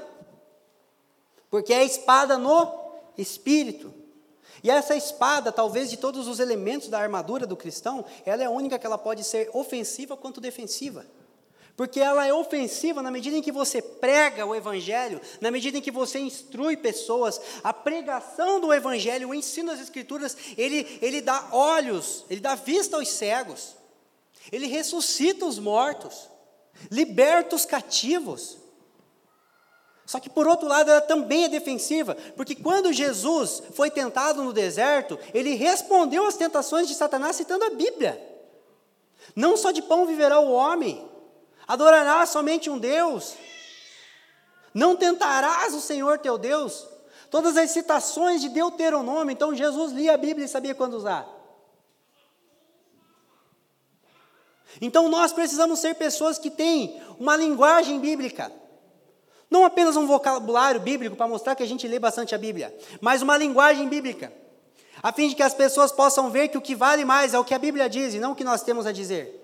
[1.49, 2.71] Porque é a espada no
[3.17, 3.91] espírito.
[4.63, 8.51] E essa espada, talvez de todos os elementos da armadura do cristão, ela é a
[8.51, 11.05] única que ela pode ser ofensiva quanto defensiva.
[11.79, 15.81] Porque ela é ofensiva na medida em que você prega o Evangelho, na medida em
[15.81, 17.39] que você instrui pessoas.
[17.63, 22.97] A pregação do Evangelho, o ensino das Escrituras, ele, ele dá olhos, ele dá vista
[22.97, 23.77] aos cegos,
[24.51, 26.27] ele ressuscita os mortos,
[26.91, 28.57] liberta os cativos.
[30.05, 34.51] Só que, por outro lado, ela também é defensiva, porque quando Jesus foi tentado no
[34.51, 38.21] deserto, ele respondeu às tentações de Satanás citando a Bíblia.
[39.33, 41.08] Não só de pão viverá o homem,
[41.69, 43.35] Adorarás somente um Deus.
[44.73, 46.87] Não tentarás o Senhor teu Deus.
[47.29, 49.31] Todas as citações de Deuteronômio.
[49.31, 51.27] Então Jesus lia a Bíblia e sabia quando usar.
[54.81, 58.51] Então nós precisamos ser pessoas que têm uma linguagem bíblica.
[59.47, 63.21] Não apenas um vocabulário bíblico para mostrar que a gente lê bastante a Bíblia, mas
[63.21, 64.31] uma linguagem bíblica,
[65.01, 67.43] a fim de que as pessoas possam ver que o que vale mais é o
[67.43, 69.38] que a Bíblia diz e não o que nós temos a dizer.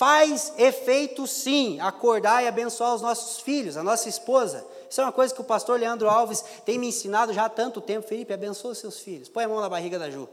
[0.00, 4.66] Faz efeito sim acordar e abençoar os nossos filhos, a nossa esposa.
[4.88, 7.82] Isso é uma coisa que o pastor Leandro Alves tem me ensinado já há tanto
[7.82, 8.08] tempo.
[8.08, 9.28] Felipe, abençoa seus filhos.
[9.28, 10.26] Põe a mão na barriga da Ju.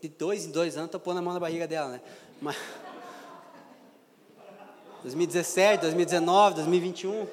[0.00, 2.00] De dois em dois anos, estou pondo a mão na barriga dela, né?
[2.40, 2.54] Mas...
[5.02, 7.26] 2017, 2019, 2021.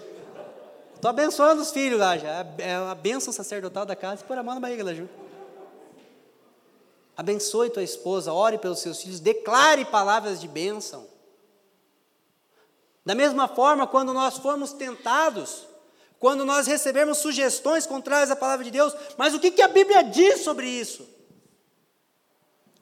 [0.95, 2.43] Estou abençoando os filhos lá já.
[2.57, 4.23] É a bênção sacerdotal da casa.
[4.23, 5.07] Põe a mão na barriga da Ju.
[7.15, 11.10] Abençoe tua esposa, ore pelos seus filhos, declare palavras de bênção.
[13.05, 15.67] Da mesma forma, quando nós formos tentados,
[16.19, 20.03] quando nós recebemos sugestões contrárias à palavra de Deus, mas o que, que a Bíblia
[20.03, 21.09] diz sobre isso?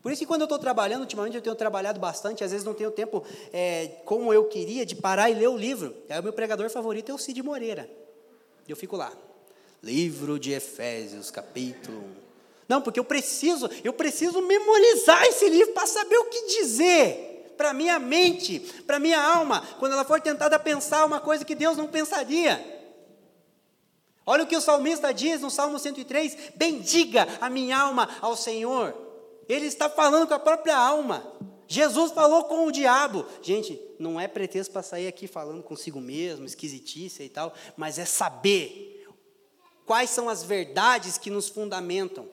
[0.01, 2.73] Por isso que quando eu estou trabalhando, ultimamente eu tenho trabalhado bastante, às vezes não
[2.73, 5.95] tenho tempo é, como eu queria de parar e ler o livro.
[6.09, 7.89] Aí o meu pregador favorito é o Cid Moreira.
[8.67, 9.11] Eu fico lá.
[9.81, 12.29] Livro de Efésios, capítulo 1.
[12.67, 17.28] Não, porque eu preciso, eu preciso memorizar esse livro para saber o que dizer
[17.59, 18.57] para minha mente,
[18.87, 22.57] para minha alma, quando ela for tentada a pensar uma coisa que Deus não pensaria.
[24.25, 28.95] Olha o que o salmista diz no Salmo 103: bendiga a minha alma ao Senhor.
[29.49, 31.33] Ele está falando com a própria alma.
[31.67, 33.25] Jesus falou com o diabo.
[33.41, 38.05] Gente, não é pretexto para sair aqui falando consigo mesmo, esquisitice e tal, mas é
[38.05, 39.05] saber
[39.85, 42.25] quais são as verdades que nos fundamentam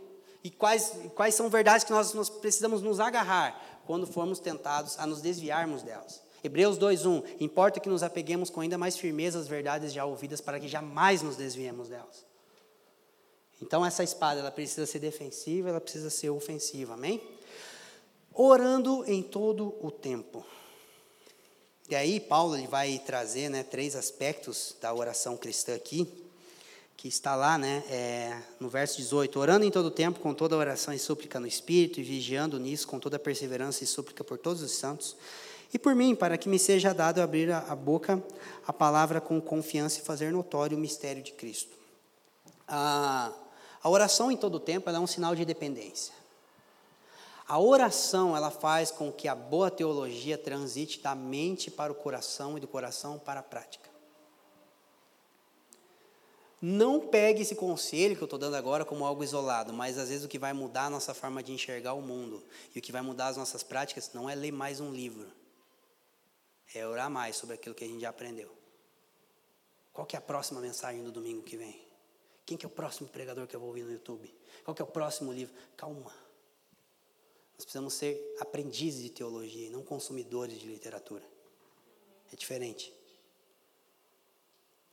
[0.45, 5.07] e quais, quais são verdades que nós, nós precisamos nos agarrar quando formos tentados a
[5.07, 6.20] nos desviarmos delas.
[6.43, 10.61] Hebreus 2:1 Importa que nos apeguemos com ainda mais firmeza às verdades já ouvidas para
[10.61, 12.24] que jamais nos desviemos delas.
[13.62, 17.22] Então essa espada ela precisa ser defensiva, ela precisa ser ofensiva, amém?
[18.34, 20.45] Orando em todo o tempo.
[21.89, 26.26] E aí Paulo ele vai trazer, né, três aspectos da oração cristã aqui
[26.97, 30.94] que está lá, né, é, no verso 18, orando em todo tempo com toda oração
[30.94, 34.72] e súplica no Espírito, e vigiando nisso com toda perseverança e súplica por todos os
[34.72, 35.16] santos,
[35.72, 38.22] e por mim, para que me seja dado abrir a, boca,
[38.66, 41.76] a palavra com confiança e fazer notório o mistério de Cristo.
[42.66, 43.32] A,
[43.82, 46.14] a oração em todo tempo é um sinal de dependência.
[47.49, 52.57] A oração, ela faz com que a boa teologia transite da mente para o coração
[52.57, 53.86] e do coração para a prática.
[56.61, 60.24] Não pegue esse conselho que eu estou dando agora como algo isolado, mas às vezes
[60.24, 62.42] o que vai mudar a nossa forma de enxergar o mundo
[62.74, 65.30] e o que vai mudar as nossas práticas não é ler mais um livro,
[66.74, 68.50] é orar mais sobre aquilo que a gente já aprendeu.
[69.92, 71.80] Qual que é a próxima mensagem do domingo que vem?
[72.46, 74.32] Quem que é o próximo pregador que eu vou ouvir no YouTube?
[74.64, 75.54] Qual que é o próximo livro?
[75.76, 76.12] Calma.
[77.54, 81.24] Nós precisamos ser aprendizes de teologia e não consumidores de literatura.
[82.32, 82.95] É diferente.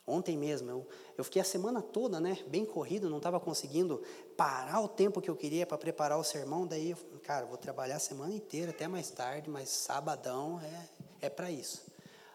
[0.06, 0.88] Ontem mesmo, eu,
[1.18, 4.04] eu fiquei a semana toda, né, bem corrido, não estava conseguindo
[4.36, 6.68] parar o tempo que eu queria para preparar o sermão.
[6.68, 11.30] Daí, eu, cara, vou trabalhar a semana inteira, até mais tarde, mas sabadão é, é
[11.30, 11.86] para isso.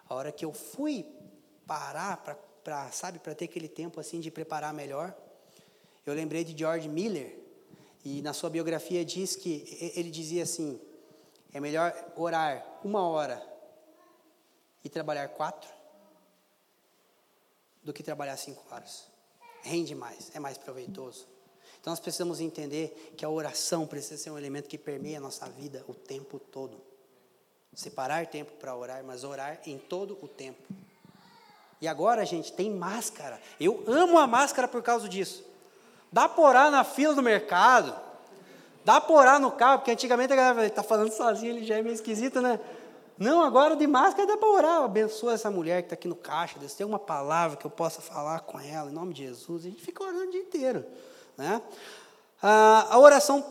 [0.09, 1.07] A hora que eu fui
[1.67, 5.15] parar para, sabe, para ter aquele tempo assim de preparar melhor,
[6.07, 7.39] eu lembrei de George Miller,
[8.03, 10.81] e na sua biografia diz que ele dizia assim:
[11.53, 13.43] é melhor orar uma hora
[14.83, 15.78] e trabalhar quatro
[17.89, 19.07] do que trabalhar cinco horas.
[19.63, 21.27] Rende mais, é mais proveitoso.
[21.81, 25.49] Então nós precisamos entender que a oração precisa ser um elemento que permeia a nossa
[25.49, 26.79] vida o tempo todo.
[27.75, 30.63] Separar tempo para orar, mas orar em todo o tempo.
[31.81, 33.41] E agora, gente, tem máscara.
[33.59, 35.43] Eu amo a máscara por causa disso.
[36.13, 37.99] Dá para orar na fila do mercado.
[38.85, 41.83] Dá para orar no carro, porque antigamente a galera está falando sozinho, ele já é
[41.83, 42.61] meio esquisito, né?
[43.19, 44.83] Não, agora de máscara dá para orar.
[44.85, 46.59] Abençoa essa mulher que está aqui no caixa.
[46.59, 49.65] Deus tem uma palavra que eu possa falar com ela, em nome de Jesus.
[49.65, 50.85] A gente fica orando o dia inteiro.
[51.37, 51.63] Né?
[52.41, 53.45] a oração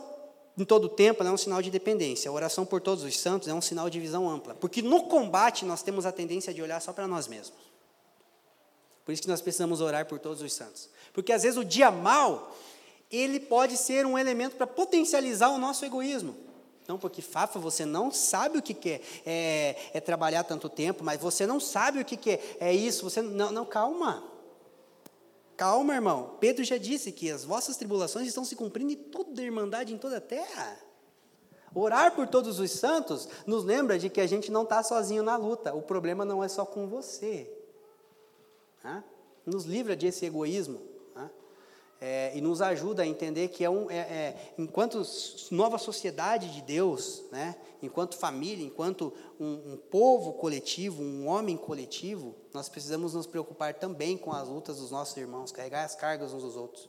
[0.56, 2.30] em todo o tempo é um sinal de dependência.
[2.30, 4.54] A oração por todos os santos é um sinal de visão ampla.
[4.54, 7.58] Porque no combate nós temos a tendência de olhar só para nós mesmos.
[9.04, 10.88] Por isso que nós precisamos orar por todos os santos.
[11.12, 12.54] Porque às vezes o dia mal,
[13.10, 16.47] ele pode ser um elemento para potencializar o nosso egoísmo.
[16.88, 21.20] Não, porque Fafa, você não sabe o que, é, é, é, trabalhar tanto tempo, mas
[21.20, 23.04] você não sabe o que, é, é isso.
[23.04, 24.24] Você não, não, calma.
[25.54, 26.36] Calma, irmão.
[26.40, 29.98] Pedro já disse que as vossas tribulações estão se cumprindo em toda a irmandade, em
[29.98, 30.80] toda a terra.
[31.74, 35.36] Orar por todos os santos nos lembra de que a gente não está sozinho na
[35.36, 35.74] luta.
[35.74, 37.52] O problema não é só com você.
[38.82, 39.04] Né?
[39.44, 40.80] Nos livra desse egoísmo?
[42.00, 45.02] É, e nos ajuda a entender que é um, é, é, enquanto
[45.50, 47.56] nova sociedade de Deus, né?
[47.82, 54.16] enquanto família, enquanto um, um povo coletivo, um homem coletivo, nós precisamos nos preocupar também
[54.16, 56.88] com as lutas dos nossos irmãos, carregar as cargas uns dos outros.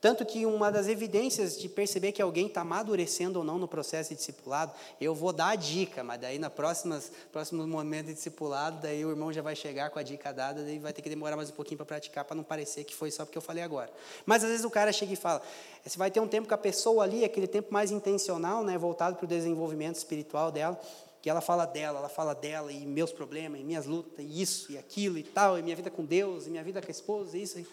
[0.00, 4.10] Tanto que uma das evidências de perceber que alguém está amadurecendo ou não no processo
[4.10, 8.80] de discipulado, eu vou dar a dica, mas daí na próximas, próximo momento de discipulado,
[8.80, 11.34] daí o irmão já vai chegar com a dica dada, daí vai ter que demorar
[11.34, 13.90] mais um pouquinho para praticar, para não parecer que foi só porque eu falei agora.
[14.24, 15.42] Mas às vezes o cara chega e fala,
[15.84, 19.16] você vai ter um tempo com a pessoa ali, aquele tempo mais intencional, né, voltado
[19.16, 20.80] para o desenvolvimento espiritual dela,
[21.20, 24.70] que ela fala dela, ela fala dela, e meus problemas, e minhas lutas, e isso,
[24.70, 27.36] e aquilo, e tal, e minha vida com Deus, e minha vida com a esposa,
[27.36, 27.66] e isso, e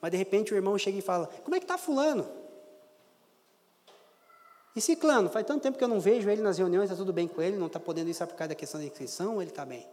[0.00, 2.28] mas de repente o irmão chega e fala: Como é que está Fulano?
[4.76, 7.26] E Ciclano, faz tanto tempo que eu não vejo ele nas reuniões, está tudo bem
[7.26, 9.64] com ele, não está podendo ir só por causa da questão da inscrição, ele está
[9.64, 9.84] bem?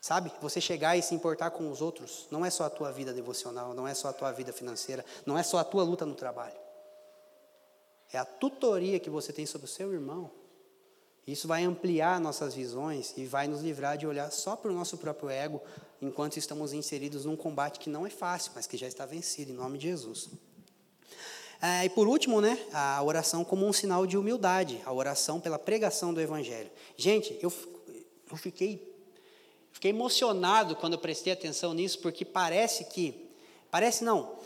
[0.00, 3.12] Sabe, você chegar e se importar com os outros, não é só a tua vida
[3.12, 6.14] devocional, não é só a tua vida financeira, não é só a tua luta no
[6.14, 6.56] trabalho.
[8.12, 10.30] É a tutoria que você tem sobre o seu irmão.
[11.26, 14.98] Isso vai ampliar nossas visões e vai nos livrar de olhar só para o nosso
[14.98, 15.60] próprio ego,
[16.00, 19.54] enquanto estamos inseridos num combate que não é fácil, mas que já está vencido, em
[19.54, 20.28] nome de Jesus.
[21.62, 25.58] É, e por último, né, a oração como um sinal de humildade, a oração pela
[25.58, 26.70] pregação do Evangelho.
[26.94, 27.50] Gente, eu,
[28.30, 28.94] eu fiquei,
[29.72, 33.30] fiquei emocionado quando eu prestei atenção nisso, porque parece que,
[33.70, 34.36] parece não,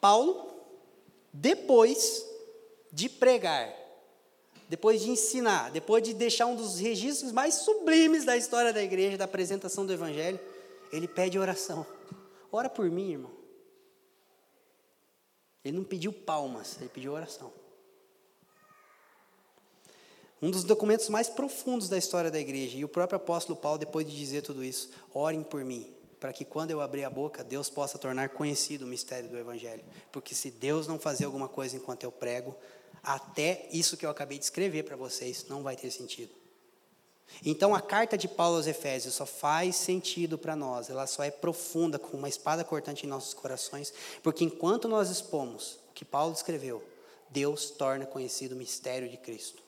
[0.00, 0.52] Paulo,
[1.32, 2.24] depois
[2.92, 3.74] de pregar,
[4.72, 9.18] depois de ensinar, depois de deixar um dos registros mais sublimes da história da igreja,
[9.18, 10.40] da apresentação do Evangelho,
[10.90, 11.86] ele pede oração.
[12.50, 13.30] Ora por mim, irmão.
[15.62, 17.52] Ele não pediu palmas, ele pediu oração.
[20.40, 24.06] Um dos documentos mais profundos da história da igreja, e o próprio apóstolo Paulo, depois
[24.06, 27.68] de dizer tudo isso, orem por mim, para que quando eu abrir a boca, Deus
[27.68, 29.84] possa tornar conhecido o mistério do Evangelho.
[30.10, 32.56] Porque se Deus não fazer alguma coisa enquanto eu prego,
[33.02, 36.30] até isso que eu acabei de escrever para vocês não vai ter sentido.
[37.44, 41.30] Então a carta de Paulo aos Efésios só faz sentido para nós, ela só é
[41.30, 43.92] profunda, com uma espada cortante em nossos corações,
[44.22, 46.82] porque enquanto nós expomos o que Paulo escreveu,
[47.30, 49.62] Deus torna conhecido o mistério de Cristo.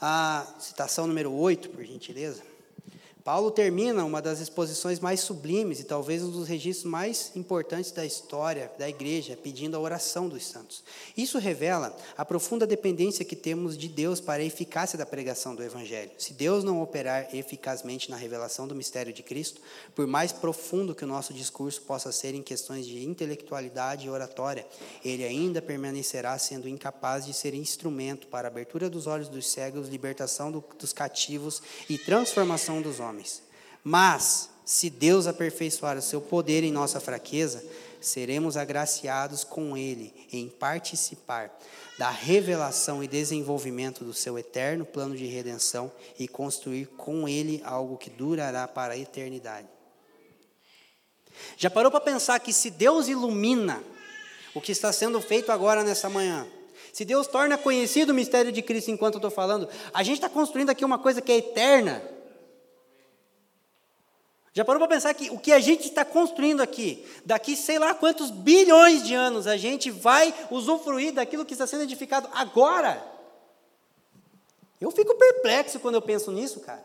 [0.00, 2.42] A citação número 8, por gentileza.
[3.24, 8.04] Paulo termina uma das exposições mais sublimes e talvez um dos registros mais importantes da
[8.04, 10.82] história da igreja, pedindo a oração dos santos.
[11.16, 15.62] Isso revela a profunda dependência que temos de Deus para a eficácia da pregação do
[15.62, 16.10] Evangelho.
[16.18, 19.60] Se Deus não operar eficazmente na revelação do mistério de Cristo,
[19.94, 24.66] por mais profundo que o nosso discurso possa ser em questões de intelectualidade e oratória,
[25.04, 29.88] ele ainda permanecerá sendo incapaz de ser instrumento para a abertura dos olhos dos cegos,
[29.88, 33.42] libertação do, dos cativos e transformação dos homens homens.
[33.84, 37.62] Mas, se Deus aperfeiçoar o seu poder em nossa fraqueza,
[38.00, 41.56] seremos agraciados com Ele em participar
[41.98, 47.96] da revelação e desenvolvimento do seu eterno plano de redenção e construir com Ele algo
[47.96, 49.68] que durará para a eternidade.
[51.56, 53.82] Já parou para pensar que se Deus ilumina
[54.54, 56.46] o que está sendo feito agora nessa manhã,
[56.92, 60.28] se Deus torna conhecido o mistério de Cristo enquanto eu estou falando, a gente está
[60.28, 62.02] construindo aqui uma coisa que é eterna.
[64.54, 67.94] Já parou para pensar que o que a gente está construindo aqui, daqui sei lá
[67.94, 73.02] quantos bilhões de anos, a gente vai usufruir daquilo que está sendo edificado agora?
[74.78, 76.84] Eu fico perplexo quando eu penso nisso, cara.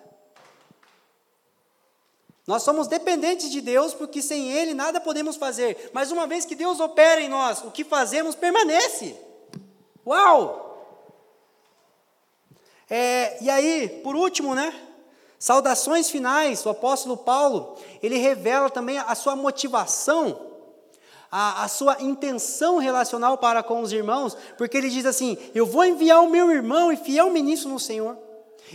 [2.46, 5.90] Nós somos dependentes de Deus porque sem Ele nada podemos fazer.
[5.92, 9.14] Mas uma vez que Deus opera em nós, o que fazemos permanece.
[10.06, 10.64] Uau!
[12.90, 14.87] É, e aí, por último, né?
[15.40, 20.40] Saudações finais, o apóstolo Paulo, ele revela também a sua motivação,
[21.32, 25.86] a, a, sua intenção relacional para com os irmãos, porque ele diz assim: Eu vou
[25.86, 28.18] enviar o meu irmão e fiel ministro no Senhor.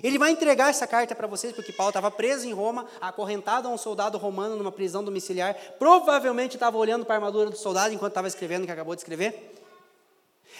[0.02, 3.70] Ele vai entregar essa carta para vocês, porque Paulo estava preso em Roma, acorrentado a
[3.70, 5.54] um soldado romano numa prisão domiciliar.
[5.78, 9.00] Provavelmente estava olhando para a armadura do soldado enquanto estava escrevendo o que acabou de
[9.00, 9.52] escrever.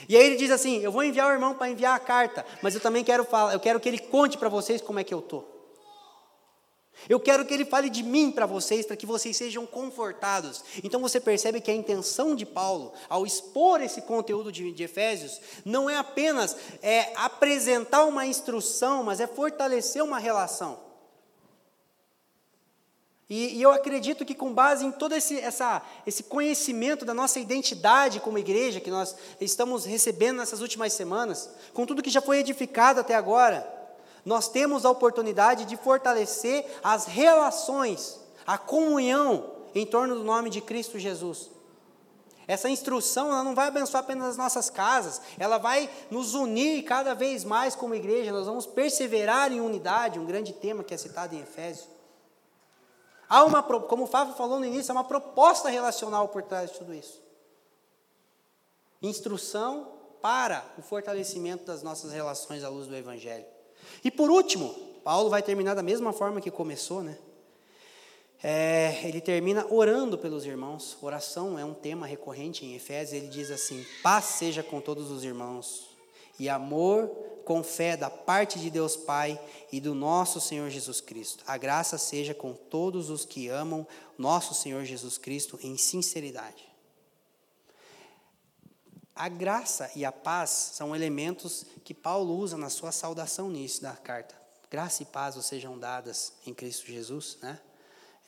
[0.09, 2.75] E aí ele diz assim: Eu vou enviar o irmão para enviar a carta, mas
[2.75, 5.21] eu também quero falar, eu quero que ele conte para vocês como é que eu
[5.21, 5.52] estou.
[7.09, 10.65] Eu quero que ele fale de mim para vocês, para que vocês sejam confortados.
[10.85, 15.41] Então você percebe que a intenção de Paulo, ao expor esse conteúdo de, de Efésios,
[15.65, 20.93] não é apenas é, apresentar uma instrução, mas é fortalecer uma relação.
[23.29, 27.41] E, e, eu acredito que, com base em todo esse, essa, esse conhecimento da nossa
[27.41, 32.41] identidade como igreja, que nós estamos recebendo nessas últimas semanas, com tudo que já foi
[32.41, 33.82] edificado até agora,
[34.25, 40.61] nós temos a oportunidade de fortalecer as relações, a comunhão em torno do nome de
[40.61, 41.51] Cristo Jesus.
[42.47, 47.15] Essa instrução ela não vai abençoar apenas as nossas casas, ela vai nos unir cada
[47.15, 51.35] vez mais como igreja, nós vamos perseverar em unidade, um grande tema que é citado
[51.35, 51.89] em Efésios.
[53.29, 56.79] Há uma, como o Fábio falou no início, há uma proposta relacional por trás de
[56.79, 57.23] tudo isso.
[59.01, 63.47] Instrução para o fortalecimento das nossas relações à luz do Evangelho.
[64.05, 64.75] E por último,
[65.05, 67.17] Paulo vai terminar da mesma forma que começou, né?
[68.43, 70.97] É, ele termina orando pelos irmãos.
[71.01, 73.23] Oração é um tema recorrente em Efésios.
[73.23, 75.89] Ele diz assim: Paz seja com todos os irmãos,
[76.39, 77.09] e amor
[77.45, 79.41] com fé da parte de Deus Pai
[79.71, 81.45] e do nosso Senhor Jesus Cristo.
[81.47, 83.87] A graça seja com todos os que amam
[84.19, 86.72] nosso Senhor Jesus Cristo em sinceridade.
[89.15, 93.95] A graça e a paz são elementos que Paulo usa na sua saudação nisso da
[93.95, 94.35] carta.
[94.71, 97.61] Graça e paz vos sejam dadas em Cristo Jesus, né?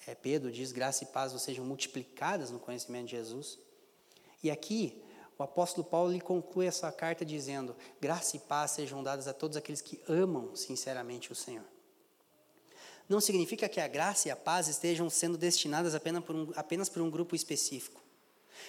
[0.06, 3.58] É, Pedro diz: graça e paz vos sejam multiplicadas no conhecimento de Jesus.
[4.42, 5.02] E aqui,
[5.38, 9.56] o apóstolo Paulo lhe conclui essa carta dizendo: graça e paz sejam dadas a todos
[9.56, 11.64] aqueles que amam sinceramente o Senhor.
[13.08, 16.90] Não significa que a graça e a paz estejam sendo destinadas apenas por um, apenas
[16.90, 18.03] por um grupo específico.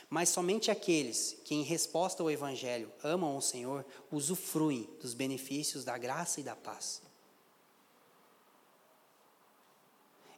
[0.10, 5.98] Mas somente aqueles que, em resposta ao Evangelho, amam o Senhor, usufruem dos benefícios da
[5.98, 7.02] graça e da paz.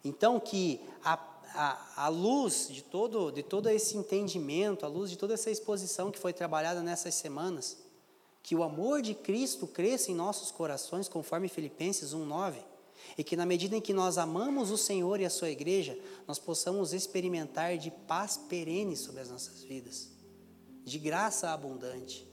[0.03, 1.13] Então, que a,
[1.53, 6.11] a, a luz de todo, de todo esse entendimento, a luz de toda essa exposição
[6.11, 7.77] que foi trabalhada nessas semanas,
[8.41, 12.76] que o amor de Cristo cresça em nossos corações, conforme Filipenses 1,9
[13.17, 15.97] e que na medida em que nós amamos o Senhor e a sua igreja,
[16.27, 20.09] nós possamos experimentar de paz perene sobre as nossas vidas,
[20.83, 22.27] de graça abundante.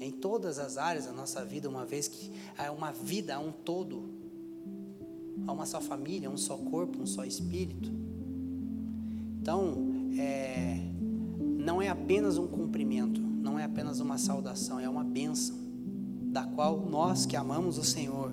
[0.00, 4.10] Em todas as áreas da nossa vida, uma vez que há uma vida, um todo,
[5.46, 7.90] há uma só família, um só corpo, um só espírito.
[9.40, 9.76] Então,
[10.18, 10.78] é,
[11.58, 15.56] não é apenas um cumprimento, não é apenas uma saudação, é uma bênção,
[16.32, 18.32] da qual nós que amamos o Senhor,